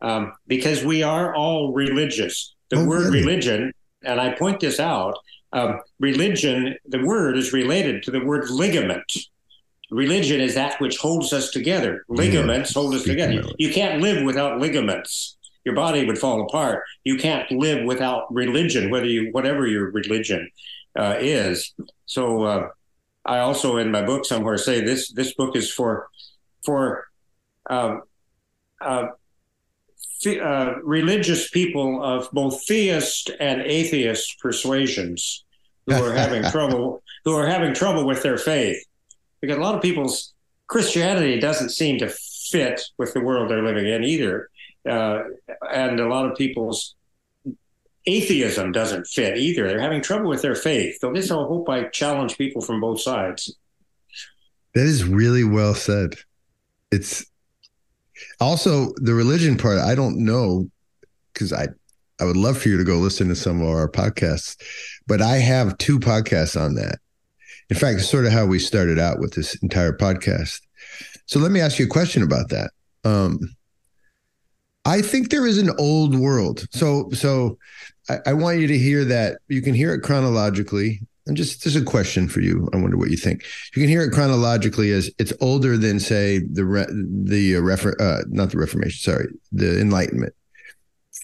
[0.00, 2.54] um, because we are all religious.
[2.70, 3.20] The oh, word really?
[3.20, 3.72] religion,
[4.02, 5.18] and I point this out.
[5.52, 9.12] Um, religion, the word is related to the word ligament.
[9.90, 12.04] Religion is that which holds us together.
[12.08, 13.44] Ligaments yeah, hold us together.
[13.58, 16.84] You can't live without ligaments your body would fall apart.
[17.04, 20.50] You can't live without religion, whether you whatever your religion
[20.98, 21.74] uh, is.
[22.06, 22.68] So uh,
[23.24, 26.08] I also in my book somewhere say this this book is for
[26.64, 27.06] for
[27.70, 28.02] um,
[28.80, 29.06] uh,
[30.26, 35.44] uh, religious people of both theist and atheist persuasions
[35.86, 38.84] who are having trouble who are having trouble with their faith
[39.40, 40.32] because a lot of people's
[40.68, 42.08] Christianity doesn't seem to
[42.50, 44.48] fit with the world they're living in either
[44.88, 45.22] uh,
[45.70, 46.94] and a lot of people's
[48.06, 49.68] atheism doesn't fit either.
[49.68, 50.98] They're having trouble with their faith.
[51.00, 53.56] So this, I hope I challenge people from both sides.
[54.74, 56.16] That is really well said.
[56.90, 57.24] It's
[58.40, 59.78] also the religion part.
[59.78, 60.68] I don't know
[61.32, 61.68] because I
[62.20, 64.56] I would love for you to go listen to some of our podcasts,
[65.06, 66.98] but I have two podcasts on that.
[67.68, 70.60] In fact, it's sort of how we started out with this entire podcast.
[71.26, 72.70] So let me ask you a question about that.
[73.04, 73.40] Um,
[74.84, 76.66] I think there is an old world.
[76.70, 77.58] So so
[78.08, 79.38] I, I, want you to hear that.
[79.48, 81.00] You can hear it chronologically.
[81.26, 82.68] And just just a question for you.
[82.72, 83.44] I wonder what you think.
[83.76, 87.94] You can hear it chronologically as it's older than say the re, the uh, refer
[88.00, 88.98] uh, not the Reformation.
[88.98, 90.34] Sorry, the Enlightenment.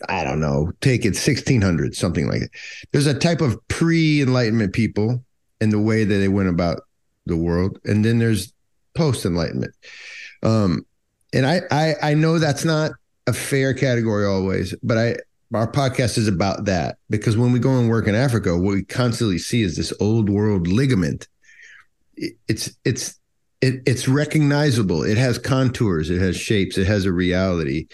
[0.09, 0.70] I don't know.
[0.80, 2.51] Take it 1600, something like it.
[2.92, 5.24] There's a type of pre-Enlightenment people
[5.61, 6.82] and the way that they went about
[7.26, 8.53] the world, and then there's
[8.94, 9.74] post-Enlightenment.
[10.44, 10.86] Um,
[11.32, 12.92] and I, I I know that's not
[13.26, 15.16] a fair category always, but I
[15.55, 18.84] our podcast is about that because when we go and work in Africa, what we
[18.84, 21.26] constantly see is this old world ligament.
[22.16, 23.18] It's it's
[23.61, 25.03] it, it's recognizable.
[25.03, 26.11] It has contours.
[26.11, 26.76] It has shapes.
[26.76, 27.86] It has a reality,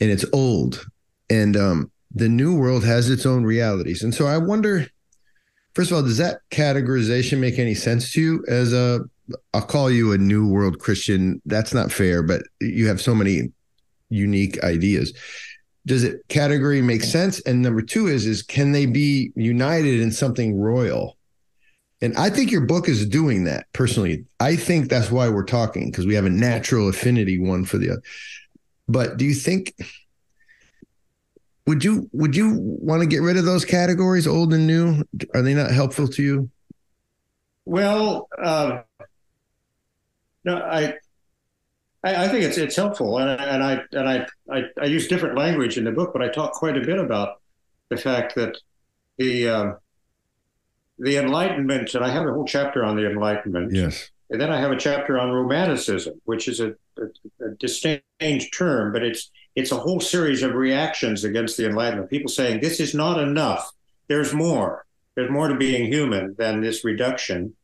[0.00, 0.84] and it's old.
[1.30, 4.02] And um, the new world has its own realities.
[4.02, 4.86] And so I wonder,
[5.74, 8.44] first of all, does that categorization make any sense to you?
[8.48, 9.00] As a,
[9.54, 11.40] I'll call you a new world Christian.
[11.46, 13.50] That's not fair, but you have so many
[14.10, 15.14] unique ideas
[15.86, 17.40] does it category make sense?
[17.40, 21.16] And number two is is can they be united in something royal?
[22.00, 24.24] And i think your book is doing that personally.
[24.40, 27.90] I think that's why we're talking because we have a natural affinity one for the
[27.90, 28.02] other.
[28.88, 29.74] But do you think
[31.66, 35.04] would you would you want to get rid of those categories old and new?
[35.34, 36.50] Are they not helpful to you?
[37.64, 38.82] Well uh,
[40.44, 40.94] no i
[42.04, 45.36] I, I, think it's it's helpful, and, and I and I, I, I use different
[45.36, 47.40] language in the book, but I talk quite a bit about
[47.90, 48.56] the fact that
[49.18, 49.72] the uh,
[50.98, 53.72] the Enlightenment, and I have a whole chapter on the Enlightenment.
[53.72, 58.52] Yes, and then I have a chapter on Romanticism, which is a, a, a distinct
[58.52, 62.10] term, but it's it's a whole series of reactions against the Enlightenment.
[62.10, 63.70] People saying this is not enough.
[64.08, 64.86] There's more.
[65.14, 67.54] There's more to being human than this reduction,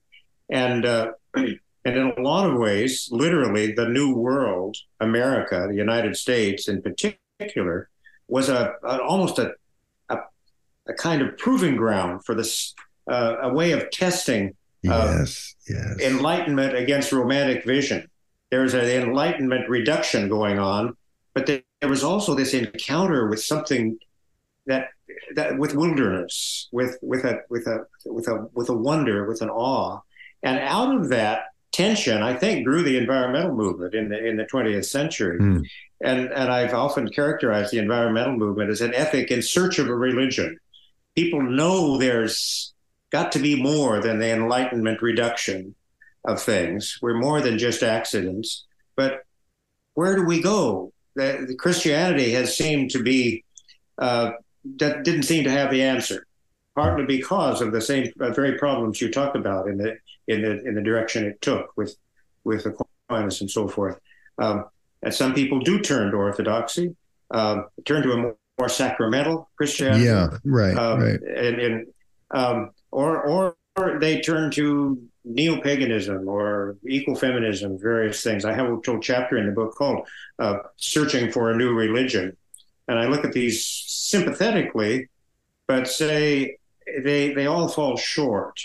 [0.51, 1.13] and uh,
[1.89, 6.83] And in a lot of ways, literally, the New World, America, the United States in
[6.83, 7.89] particular,
[8.29, 9.55] was a, a almost a,
[10.11, 10.19] a,
[10.87, 12.75] a kind of proving ground for this,
[13.11, 14.55] uh, a way of testing
[14.87, 15.99] uh, yes, yes.
[16.01, 18.07] enlightenment against romantic vision.
[18.51, 20.95] There was an enlightenment reduction going on,
[21.33, 23.99] but there was also this encounter with something
[24.67, 24.91] that
[25.37, 29.49] that with wilderness, with with a with a with a with a wonder, with an
[29.49, 30.01] awe,
[30.43, 34.45] and out of that tension, I think, grew the environmental movement in the in the
[34.45, 35.39] 20th century.
[35.39, 35.65] Mm.
[36.03, 39.95] And and I've often characterized the environmental movement as an ethic in search of a
[39.95, 40.59] religion.
[41.15, 42.73] People know there's
[43.11, 45.75] got to be more than the enlightenment reduction
[46.25, 46.99] of things.
[47.01, 48.65] We're more than just accidents.
[48.97, 49.23] But
[49.95, 50.93] where do we go?
[51.15, 53.45] The, the Christianity has seemed to be
[53.99, 54.33] uh,
[54.79, 56.27] that didn't seem to have the answer,
[56.75, 59.97] partly because of the same uh, very problems you talk about in the
[60.29, 61.97] in the in the direction it took with
[62.45, 63.99] with Aquinas and so forth.
[64.39, 64.67] Um,
[65.03, 66.95] and some people do turn to orthodoxy,
[67.31, 70.05] uh, turn to a more, more, sacramental Christianity.
[70.05, 71.21] Yeah, right, um, right.
[71.21, 71.87] And, and
[72.31, 78.45] um, or or they turn to neo paganism or ecofeminism, various things.
[78.45, 80.07] I have a whole chapter in the book called
[80.39, 82.37] uh, "Searching for a New Religion,"
[82.89, 85.09] and I look at these sympathetically,
[85.67, 86.59] but say
[87.03, 88.61] they they all fall short.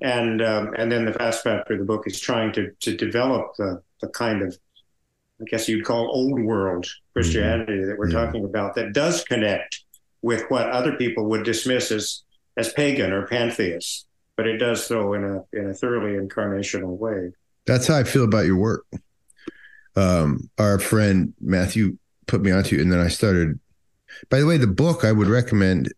[0.00, 3.56] And um, and then the vast factor of the book is trying to to develop
[3.56, 4.56] the the kind of
[5.40, 7.88] I guess you'd call old world Christianity mm-hmm.
[7.88, 8.24] that we're yeah.
[8.24, 9.84] talking about that does connect
[10.22, 12.22] with what other people would dismiss as
[12.56, 17.32] as pagan or pantheist, but it does so in a in a thoroughly incarnational way.
[17.66, 18.86] That's how I feel about your work.
[19.94, 23.58] Um, our friend Matthew put me onto you, and then I started.
[24.30, 25.92] By the way, the book I would recommend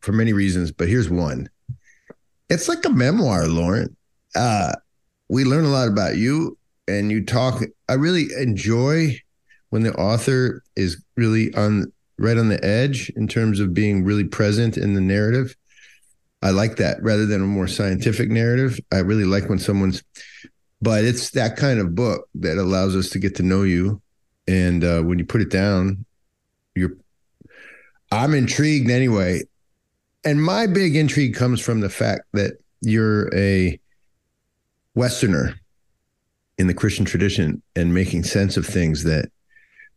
[0.00, 1.48] for many reasons, but here's one.
[2.48, 3.96] It's like a memoir, Loren.
[4.34, 4.74] Uh,
[5.28, 7.62] we learn a lot about you, and you talk.
[7.88, 9.18] I really enjoy
[9.70, 14.24] when the author is really on right on the edge in terms of being really
[14.24, 15.56] present in the narrative.
[16.42, 18.78] I like that rather than a more scientific narrative.
[18.92, 20.02] I really like when someone's,
[20.82, 24.00] but it's that kind of book that allows us to get to know you.
[24.46, 26.04] And uh, when you put it down,
[26.74, 26.96] you're,
[28.12, 29.42] I'm intrigued anyway.
[30.24, 33.78] And my big intrigue comes from the fact that you're a
[34.94, 35.54] Westerner
[36.56, 39.30] in the Christian tradition and making sense of things that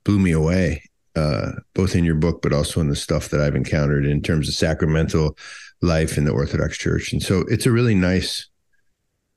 [0.03, 0.81] blew me away
[1.17, 4.47] uh, both in your book, but also in the stuff that I've encountered in terms
[4.47, 5.35] of sacramental
[5.81, 7.11] life in the Orthodox Church.
[7.11, 8.47] And so it's a really nice,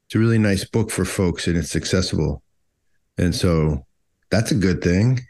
[0.07, 2.43] it's a really nice book for folks, and it's accessible.
[3.17, 3.87] And so
[4.31, 5.21] that's a good thing.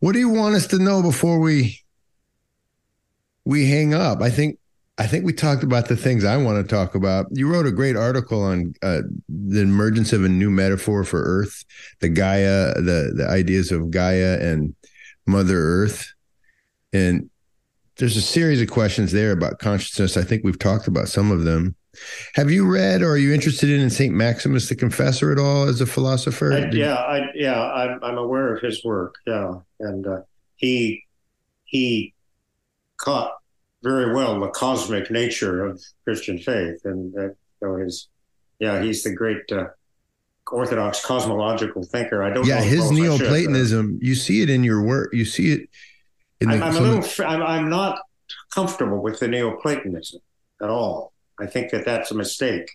[0.00, 1.83] What do you want us to know before we
[3.44, 4.20] we hang up?
[4.22, 4.58] I think
[4.96, 7.26] I think we talked about the things I want to talk about.
[7.32, 11.64] You wrote a great article on uh, the emergence of a new metaphor for Earth,
[12.00, 14.74] the Gaia, the the ideas of Gaia and
[15.26, 16.12] Mother Earth.
[16.92, 17.28] And
[17.96, 20.16] there's a series of questions there about consciousness.
[20.16, 21.74] I think we've talked about some of them.
[22.34, 24.12] Have you read or are you interested in St.
[24.12, 26.52] Maximus the Confessor at all as a philosopher?
[26.52, 29.14] I, yeah, I, yeah, I'm, I'm aware of his work.
[29.26, 30.20] Yeah, and uh,
[30.56, 31.04] he
[31.64, 32.13] he
[33.04, 33.32] caught
[33.82, 37.28] very well the cosmic nature of Christian faith, and uh,
[37.60, 38.08] so his
[38.58, 39.66] yeah, he's the great uh,
[40.50, 42.22] orthodox cosmological thinker.
[42.22, 42.46] I don't.
[42.46, 43.98] Yeah, his Neoplatonism.
[44.00, 45.12] You see it in your work.
[45.12, 45.68] You see it.
[46.40, 47.26] In the, I'm, I'm a little.
[47.26, 48.00] I'm, I'm not
[48.52, 50.20] comfortable with the Neoplatonism
[50.62, 51.12] at all.
[51.38, 52.70] I think that that's a mistake,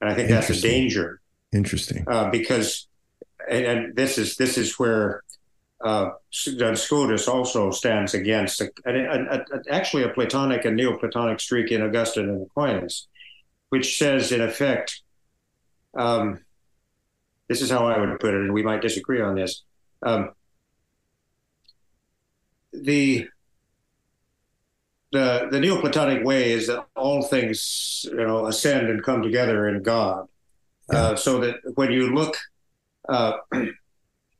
[0.00, 1.20] and I think that's a danger.
[1.52, 2.04] Interesting.
[2.06, 2.88] Uh, because,
[3.48, 5.22] and, and, this is this is where
[5.82, 11.82] uh, Scotus also stands against a, a, a, actually a Platonic and Neoplatonic streak in
[11.82, 13.08] Augustine and Aquinas,
[13.70, 15.02] which says in effect.
[15.94, 16.40] Um,
[17.48, 19.62] this is how I would put it, and we might disagree on this.
[20.02, 20.30] Um,
[22.72, 23.28] the
[25.10, 29.82] the the Neoplatonic way is that all things you know ascend and come together in
[29.82, 30.28] God,
[30.90, 30.98] yeah.
[30.98, 32.36] uh, so that when you look,
[33.08, 33.34] uh,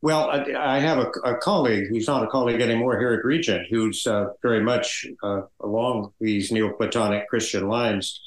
[0.03, 3.69] well, I, I have a, a, colleague who's not a colleague anymore here at Regent,
[3.71, 8.21] who's uh, very much uh, along these Neoplatonic Christian lines,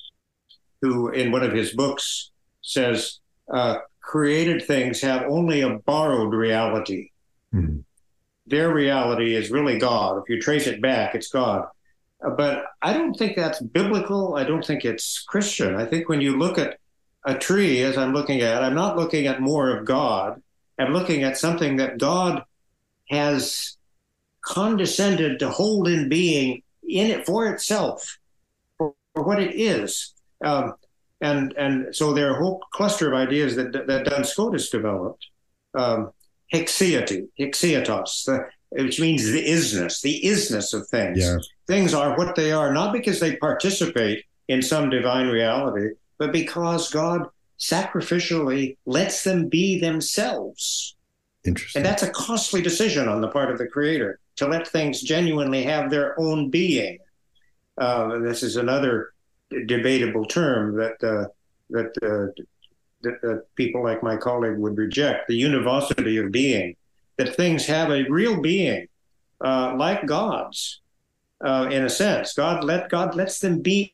[0.81, 3.19] who in one of his books says
[3.53, 7.09] uh, created things have only a borrowed reality.
[7.53, 7.79] Mm-hmm.
[8.47, 10.21] Their reality is really God.
[10.23, 11.67] If you trace it back, it's God.
[12.25, 14.35] Uh, but I don't think that's biblical.
[14.35, 15.75] I don't think it's Christian.
[15.75, 16.77] I think when you look at
[17.25, 20.41] a tree, as I'm looking at, I'm not looking at more of God.
[20.79, 22.43] I'm looking at something that God
[23.09, 23.77] has
[24.41, 28.17] condescended to hold in being in it for itself,
[28.77, 30.13] for, for what it is.
[30.43, 30.73] Um,
[31.21, 35.25] and and so there are a whole cluster of ideas that that Duns Scotus developed.
[35.73, 36.11] Um,
[36.53, 41.19] haecceitas, the, which means the isness, the isness of things.
[41.19, 41.37] Yeah.
[41.67, 46.91] Things are what they are, not because they participate in some divine reality, but because
[46.91, 47.27] God
[47.69, 50.95] sacrificially lets them be themselves.
[51.45, 51.79] Interesting.
[51.79, 55.63] And that's a costly decision on the part of the Creator to let things genuinely
[55.63, 56.97] have their own being.
[57.77, 59.13] Uh, this is another
[59.65, 61.27] debatable term that uh,
[61.69, 62.31] that, uh,
[63.01, 65.27] that that people like my colleague would reject.
[65.27, 66.75] The univocity of being,
[67.17, 68.87] that things have a real being,
[69.43, 70.81] uh, like gods,
[71.43, 72.33] uh, in a sense.
[72.33, 73.93] God let God lets them be,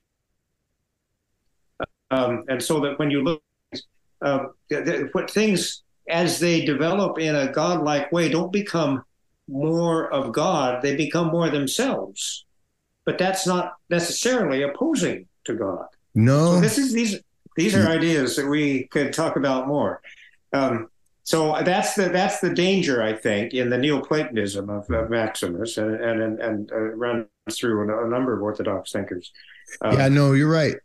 [2.11, 3.41] um, and so that when you look,
[4.21, 4.45] uh,
[5.11, 9.03] what things as they develop in a godlike way don't become
[9.47, 12.45] more of God; they become more themselves.
[13.05, 15.85] But that's not necessarily opposing to God.
[16.13, 16.55] No.
[16.55, 17.19] So this is these
[17.57, 20.01] these are ideas that we could talk about more.
[20.53, 20.89] Um,
[21.23, 25.95] so that's the that's the danger, I think, in the Neoplatonism of, of Maximus, and
[25.95, 29.31] and and, uh, runs through a, a, number of Orthodox thinkers.
[29.81, 30.75] Um, yeah, no, you're right.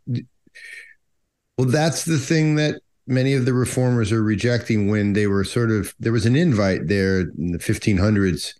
[1.57, 5.71] Well, that's the thing that many of the reformers are rejecting when they were sort
[5.71, 8.53] of there was an invite there in the 1500s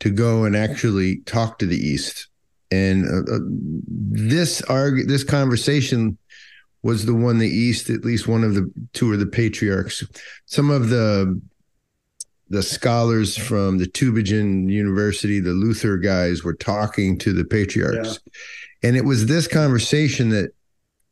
[0.00, 2.28] to go and actually talk to the East,
[2.70, 6.18] and uh, uh, this arg- this conversation
[6.82, 10.04] was the one the East, at least one of the two of the patriarchs.
[10.46, 11.40] Some of the
[12.50, 18.20] the scholars from the Tübingen University, the Luther guys, were talking to the patriarchs.
[18.26, 18.88] Yeah.
[18.88, 20.50] And it was this conversation that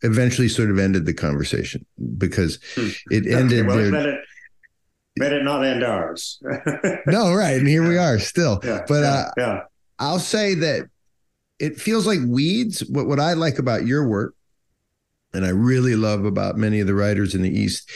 [0.03, 1.85] eventually sort of ended the conversation
[2.19, 2.89] because hmm.
[3.11, 4.21] it ended well, their, let, it,
[5.19, 6.41] let it not end ours.
[7.07, 7.59] no, right.
[7.59, 8.61] And here we are still.
[8.65, 9.61] Yeah, but yeah, uh, yeah.
[9.99, 10.89] I'll say that
[11.59, 12.81] it feels like weeds.
[12.89, 14.35] What, what I like about your work
[15.33, 17.91] and I really love about many of the writers in the East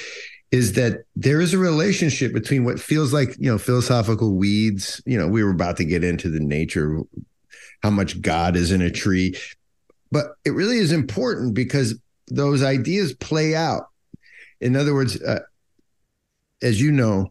[0.52, 5.02] is that there is a relationship between what feels like, you know, philosophical weeds.
[5.04, 7.06] You know, we were about to get into the nature, of
[7.82, 9.36] how much God is in a tree,
[10.10, 11.98] but it really is important because
[12.28, 13.88] those ideas play out.
[14.60, 15.40] In other words, uh,
[16.62, 17.30] as you know,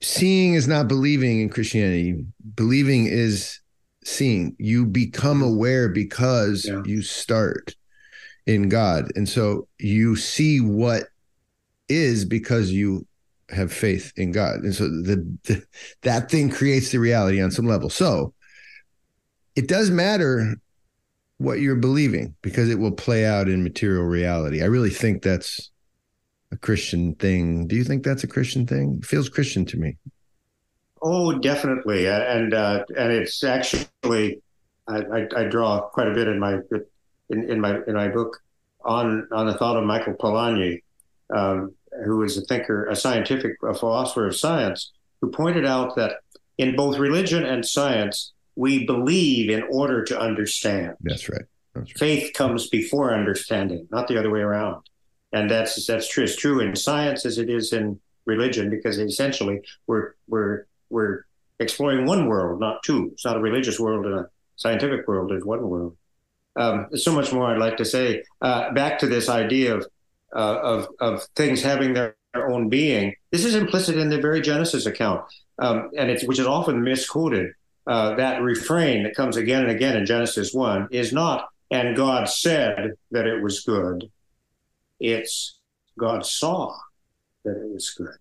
[0.00, 2.24] seeing is not believing in Christianity.
[2.54, 3.60] Believing is
[4.04, 4.54] seeing.
[4.58, 6.82] You become aware because yeah.
[6.84, 7.74] you start
[8.46, 9.10] in God.
[9.16, 11.04] And so you see what
[11.88, 13.06] is because you
[13.50, 14.60] have faith in God.
[14.60, 15.64] And so the, the,
[16.02, 17.90] that thing creates the reality on some level.
[17.90, 18.32] So
[19.54, 20.56] it does matter
[21.38, 24.62] what you're believing because it will play out in material reality.
[24.62, 25.70] I really think that's
[26.50, 27.66] a Christian thing.
[27.66, 28.98] Do you think that's a Christian thing?
[29.02, 29.96] It feels Christian to me.
[31.02, 34.40] Oh, definitely, and uh, and it's actually
[34.88, 36.58] I, I, I, draw quite a bit in my
[37.30, 38.40] in, in my in my book
[38.84, 40.82] on on the thought of Michael Polanyi,
[41.34, 41.74] um,
[42.04, 46.12] who is a thinker, a scientific a philosopher of science, who pointed out that
[46.56, 50.96] in both religion and science, we believe in order to understand.
[51.00, 51.42] That's right.
[51.74, 51.98] That's right.
[51.98, 54.82] Faith comes before understanding, not the other way around.
[55.32, 56.24] And that's that's true.
[56.24, 61.24] It's true in science as it is in religion, because essentially we're we're we're
[61.58, 63.10] exploring one world, not two.
[63.12, 65.30] It's not a religious world and a scientific world.
[65.30, 65.96] There's one world.
[66.56, 68.22] Um, there's so much more I'd like to say.
[68.40, 69.86] Uh, back to this idea of,
[70.34, 73.14] uh, of, of things having their, their, own being.
[73.30, 75.22] This is implicit in the very Genesis account,
[75.58, 77.52] um, and it's which is often misquoted.
[77.86, 82.28] Uh, that refrain that comes again and again in Genesis one is not "and God
[82.28, 84.10] said that it was good."
[84.98, 85.58] It's
[85.98, 86.74] God saw
[87.44, 88.16] that it was good.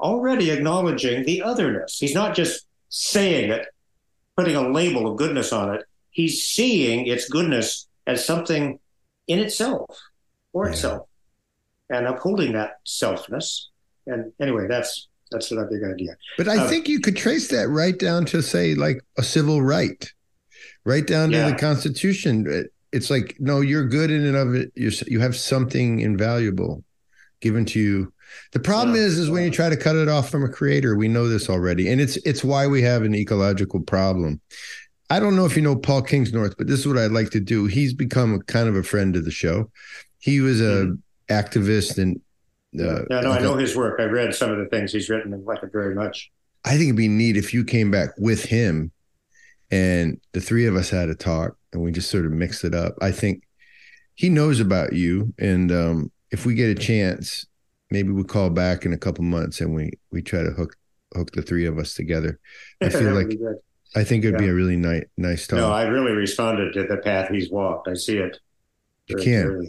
[0.00, 1.98] Already acknowledging the otherness.
[1.98, 3.66] He's not just saying it,
[4.36, 5.84] putting a label of goodness on it
[6.14, 8.78] he's seeing its goodness as something
[9.26, 9.98] in itself
[10.52, 10.72] for yeah.
[10.72, 11.08] itself
[11.90, 13.66] and upholding that selfness.
[14.06, 16.16] And anyway, that's that's not a big idea.
[16.38, 19.62] But I um, think you could trace that right down to say like a civil
[19.62, 20.10] right,
[20.84, 22.68] right down to the Constitution.
[22.92, 24.72] It's like no, you're good in and of it.
[24.74, 26.84] You you have something invaluable
[27.40, 28.12] given to you.
[28.52, 29.02] The problem yeah.
[29.02, 30.96] is, is when you try to cut it off from a creator.
[30.96, 34.40] We know this already, and it's it's why we have an ecological problem.
[35.10, 37.40] I don't know if you know Paul Kingsnorth, but this is what I'd like to
[37.40, 37.66] do.
[37.66, 39.70] He's become a kind of a friend of the show.
[40.18, 40.94] He was a mm-hmm.
[41.32, 42.20] activist and
[42.78, 44.00] uh, yeah, no, I know his work.
[44.00, 46.30] I've read some of the things he's written and like it very much.
[46.64, 48.90] I think it'd be neat if you came back with him
[49.70, 52.74] and the three of us had a talk and we just sort of mixed it
[52.74, 52.94] up.
[53.00, 53.42] I think
[54.14, 55.34] he knows about you.
[55.38, 57.46] And um, if we get a chance,
[57.90, 60.76] maybe we call back in a couple months and we we try to hook
[61.14, 62.38] hook the three of us together.
[62.80, 63.38] I feel like
[63.96, 64.46] I think it'd yeah.
[64.46, 65.58] be a really nice, nice talk.
[65.58, 67.88] No, I really responded to the path he's walked.
[67.88, 68.38] I see it.
[69.06, 69.68] You can't.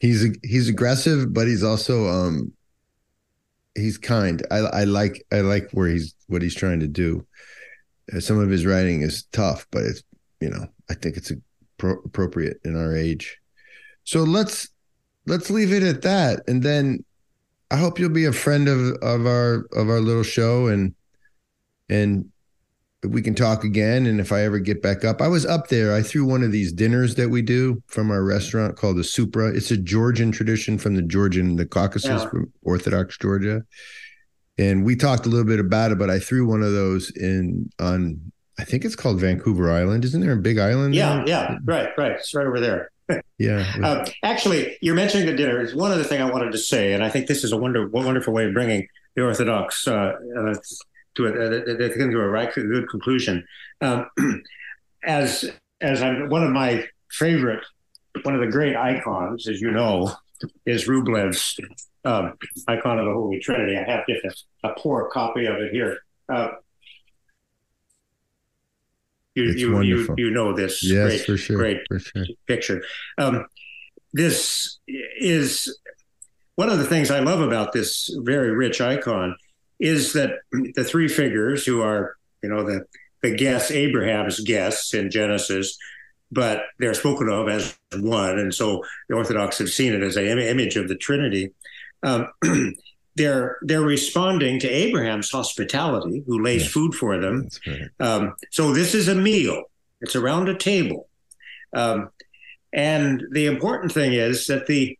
[0.00, 2.52] He's he's aggressive, but he's also um
[3.74, 4.44] he's kind.
[4.50, 7.26] I I like I like where he's what he's trying to do.
[8.12, 10.02] Uh, some of his writing is tough, but it's
[10.40, 11.30] you know I think it's
[11.76, 13.38] pro- appropriate in our age.
[14.04, 14.68] So let's
[15.26, 17.04] let's leave it at that, and then
[17.70, 20.94] I hope you'll be a friend of of our of our little show and
[21.88, 22.30] and
[23.02, 24.06] we can talk again.
[24.06, 25.94] And if I ever get back up, I was up there.
[25.94, 29.48] I threw one of these dinners that we do from our restaurant called the Supra.
[29.48, 32.42] It's a Georgian tradition from the Georgian, the Caucasus, yeah.
[32.62, 33.62] Orthodox Georgia.
[34.58, 37.70] And we talked a little bit about it, but I threw one of those in
[37.80, 38.20] on,
[38.58, 40.04] I think it's called Vancouver Island.
[40.04, 40.94] Isn't there a big island?
[40.94, 41.28] Yeah, there?
[41.28, 42.12] yeah, right, right.
[42.12, 42.90] It's right over there.
[43.38, 43.72] yeah.
[43.82, 45.58] Uh, actually, you're mentioning the dinner.
[45.60, 47.88] It's one other thing I wanted to say, and I think this is a wonder,
[47.88, 48.86] wonderful way of bringing
[49.16, 50.54] the Orthodox uh, uh,
[51.16, 53.44] to a, they come to a right good conclusion.
[53.80, 54.06] Um,
[55.04, 55.50] as
[55.80, 57.64] as I'm one of my favorite,
[58.22, 60.12] one of the great icons, as you know,
[60.66, 61.58] is Rublev's
[62.04, 62.34] um,
[62.68, 63.76] icon of the Holy Trinity.
[63.76, 65.98] I have just a, a poor copy of it here.
[66.28, 66.50] Uh,
[69.34, 72.24] you, you, you, you know this yes, great, for sure, great for sure.
[72.46, 72.82] picture.
[73.16, 73.46] Um,
[74.12, 75.78] this is
[76.56, 79.36] one of the things I love about this very rich icon
[79.80, 82.84] is that the three figures who are, you know, the
[83.22, 85.76] the guests, Abraham's guests in Genesis,
[86.32, 90.38] but they're spoken of as one, and so the Orthodox have seen it as an
[90.38, 91.52] image of the Trinity.
[92.02, 92.28] Um,
[93.16, 96.72] they're they're responding to Abraham's hospitality, who lays yes.
[96.72, 97.48] food for them.
[97.98, 99.64] Um, so this is a meal.
[100.00, 101.08] It's around a table,
[101.74, 102.10] um,
[102.72, 104.96] and the important thing is that the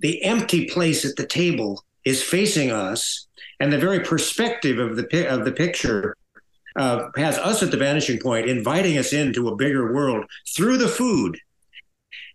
[0.00, 3.26] the empty place at the table is facing us,
[3.60, 6.16] and the very perspective of the of the picture
[6.76, 10.24] uh, has us at the vanishing point, inviting us into a bigger world
[10.54, 11.38] through the food.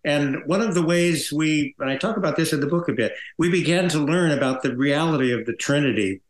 [0.06, 2.94] And one of the ways we, and I talk about this in the book a
[2.94, 6.22] bit, we began to learn about the reality of the Trinity,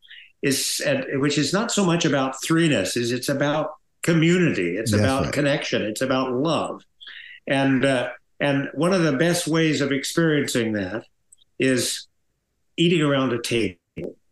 [0.41, 0.81] is
[1.13, 6.01] which is not so much about threeness, is it's about community, it's about connection, it's
[6.01, 6.83] about love,
[7.45, 8.09] and uh,
[8.39, 11.03] and one of the best ways of experiencing that
[11.59, 12.06] is
[12.77, 13.77] eating around a table,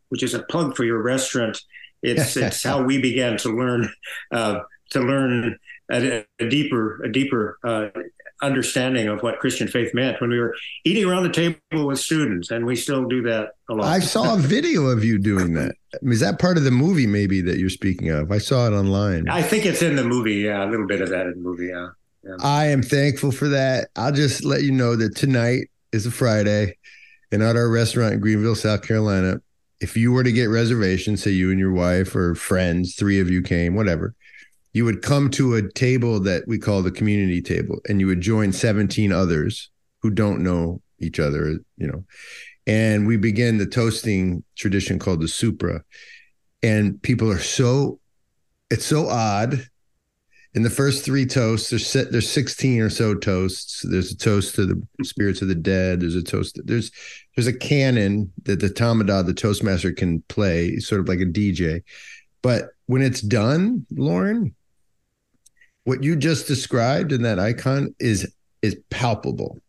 [0.10, 1.62] which is a plug for your restaurant.
[2.02, 3.92] It's it's how we began to learn
[4.32, 4.60] uh,
[4.92, 5.58] to learn
[5.92, 7.88] a, a, deeper a deeper uh,
[8.42, 12.52] understanding of what Christian faith meant when we were eating around the table with students,
[12.52, 13.86] and we still do that a lot.
[13.86, 15.76] I saw a video of you doing that.
[16.02, 18.32] Is that part of the movie maybe that you're speaking of?
[18.32, 19.30] I saw it online.
[19.30, 20.36] I think it's in the movie.
[20.36, 21.68] Yeah, a little bit of that in the movie.
[21.68, 21.90] Yeah.
[22.24, 22.36] yeah.
[22.42, 23.90] I am thankful for that.
[23.96, 26.78] I'll just let you know that tonight is a Friday,
[27.36, 29.42] and at our restaurant in Greenville, South Carolina,
[29.80, 33.30] if you were to get reservations, say you and your wife or friends, three of
[33.30, 34.16] you came, whatever
[34.76, 38.20] you would come to a table that we call the community table and you would
[38.20, 39.70] join 17 others
[40.02, 42.04] who don't know each other you know.
[42.68, 45.82] And we begin the toasting tradition called the supra.
[46.62, 48.02] And people are so
[48.70, 49.66] it's so odd.
[50.56, 53.86] In the first three toasts there's there's 16 or so toasts.
[53.90, 56.02] There's a toast to the spirits of the dead.
[56.02, 56.92] There's a toast there's
[57.36, 61.84] there's a canon that the tamada the toastmaster can play sort of like a dj
[62.42, 64.56] but when it's done Loren
[65.84, 69.60] what you just described in that icon is is palpable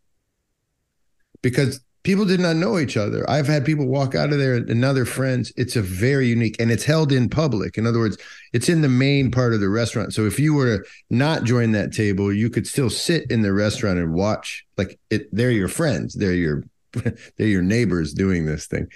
[1.41, 3.29] because people did not know each other.
[3.29, 5.51] I've had people walk out of there and now they're friends.
[5.57, 7.77] It's a very unique and it's held in public.
[7.77, 8.17] In other words,
[8.53, 10.13] it's in the main part of the restaurant.
[10.13, 13.51] So if you were to not join that table, you could still sit in the
[13.51, 14.65] restaurant and watch.
[14.77, 16.13] Like it, they're your friends.
[16.13, 16.63] They're your
[17.37, 18.87] they're your neighbors doing this thing.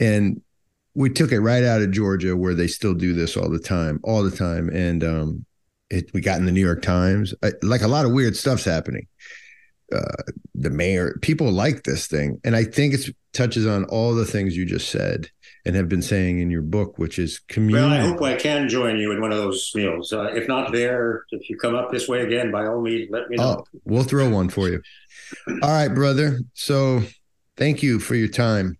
[0.00, 0.40] And
[0.94, 4.00] we took it right out of Georgia where they still do this all the time,
[4.02, 4.68] all the time.
[4.68, 5.46] And um,
[5.90, 7.34] it, we got in the New York Times.
[7.42, 9.06] I, like a lot of weird stuff's happening.
[9.92, 10.22] Uh,
[10.54, 14.56] the mayor, people like this thing, and I think it touches on all the things
[14.56, 15.28] you just said
[15.64, 17.86] and have been saying in your book, which is community.
[17.86, 20.12] Well, I hope I can join you in one of those meals.
[20.12, 23.28] Uh, if not there, if you come up this way again, by all means, let
[23.28, 23.64] me know.
[23.64, 24.82] Oh, we'll throw one for you.
[25.62, 26.40] all right, brother.
[26.54, 27.02] So,
[27.56, 28.78] thank you for your time.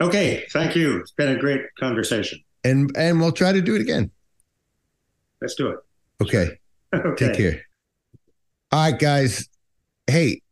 [0.00, 0.98] Okay, thank you.
[0.98, 2.40] It's been a great conversation.
[2.64, 4.10] And and we'll try to do it again.
[5.40, 5.78] Let's do it.
[6.22, 6.58] Okay.
[6.94, 7.26] okay.
[7.26, 7.62] Take care.
[8.72, 9.48] All right, guys.
[10.06, 10.42] Hey,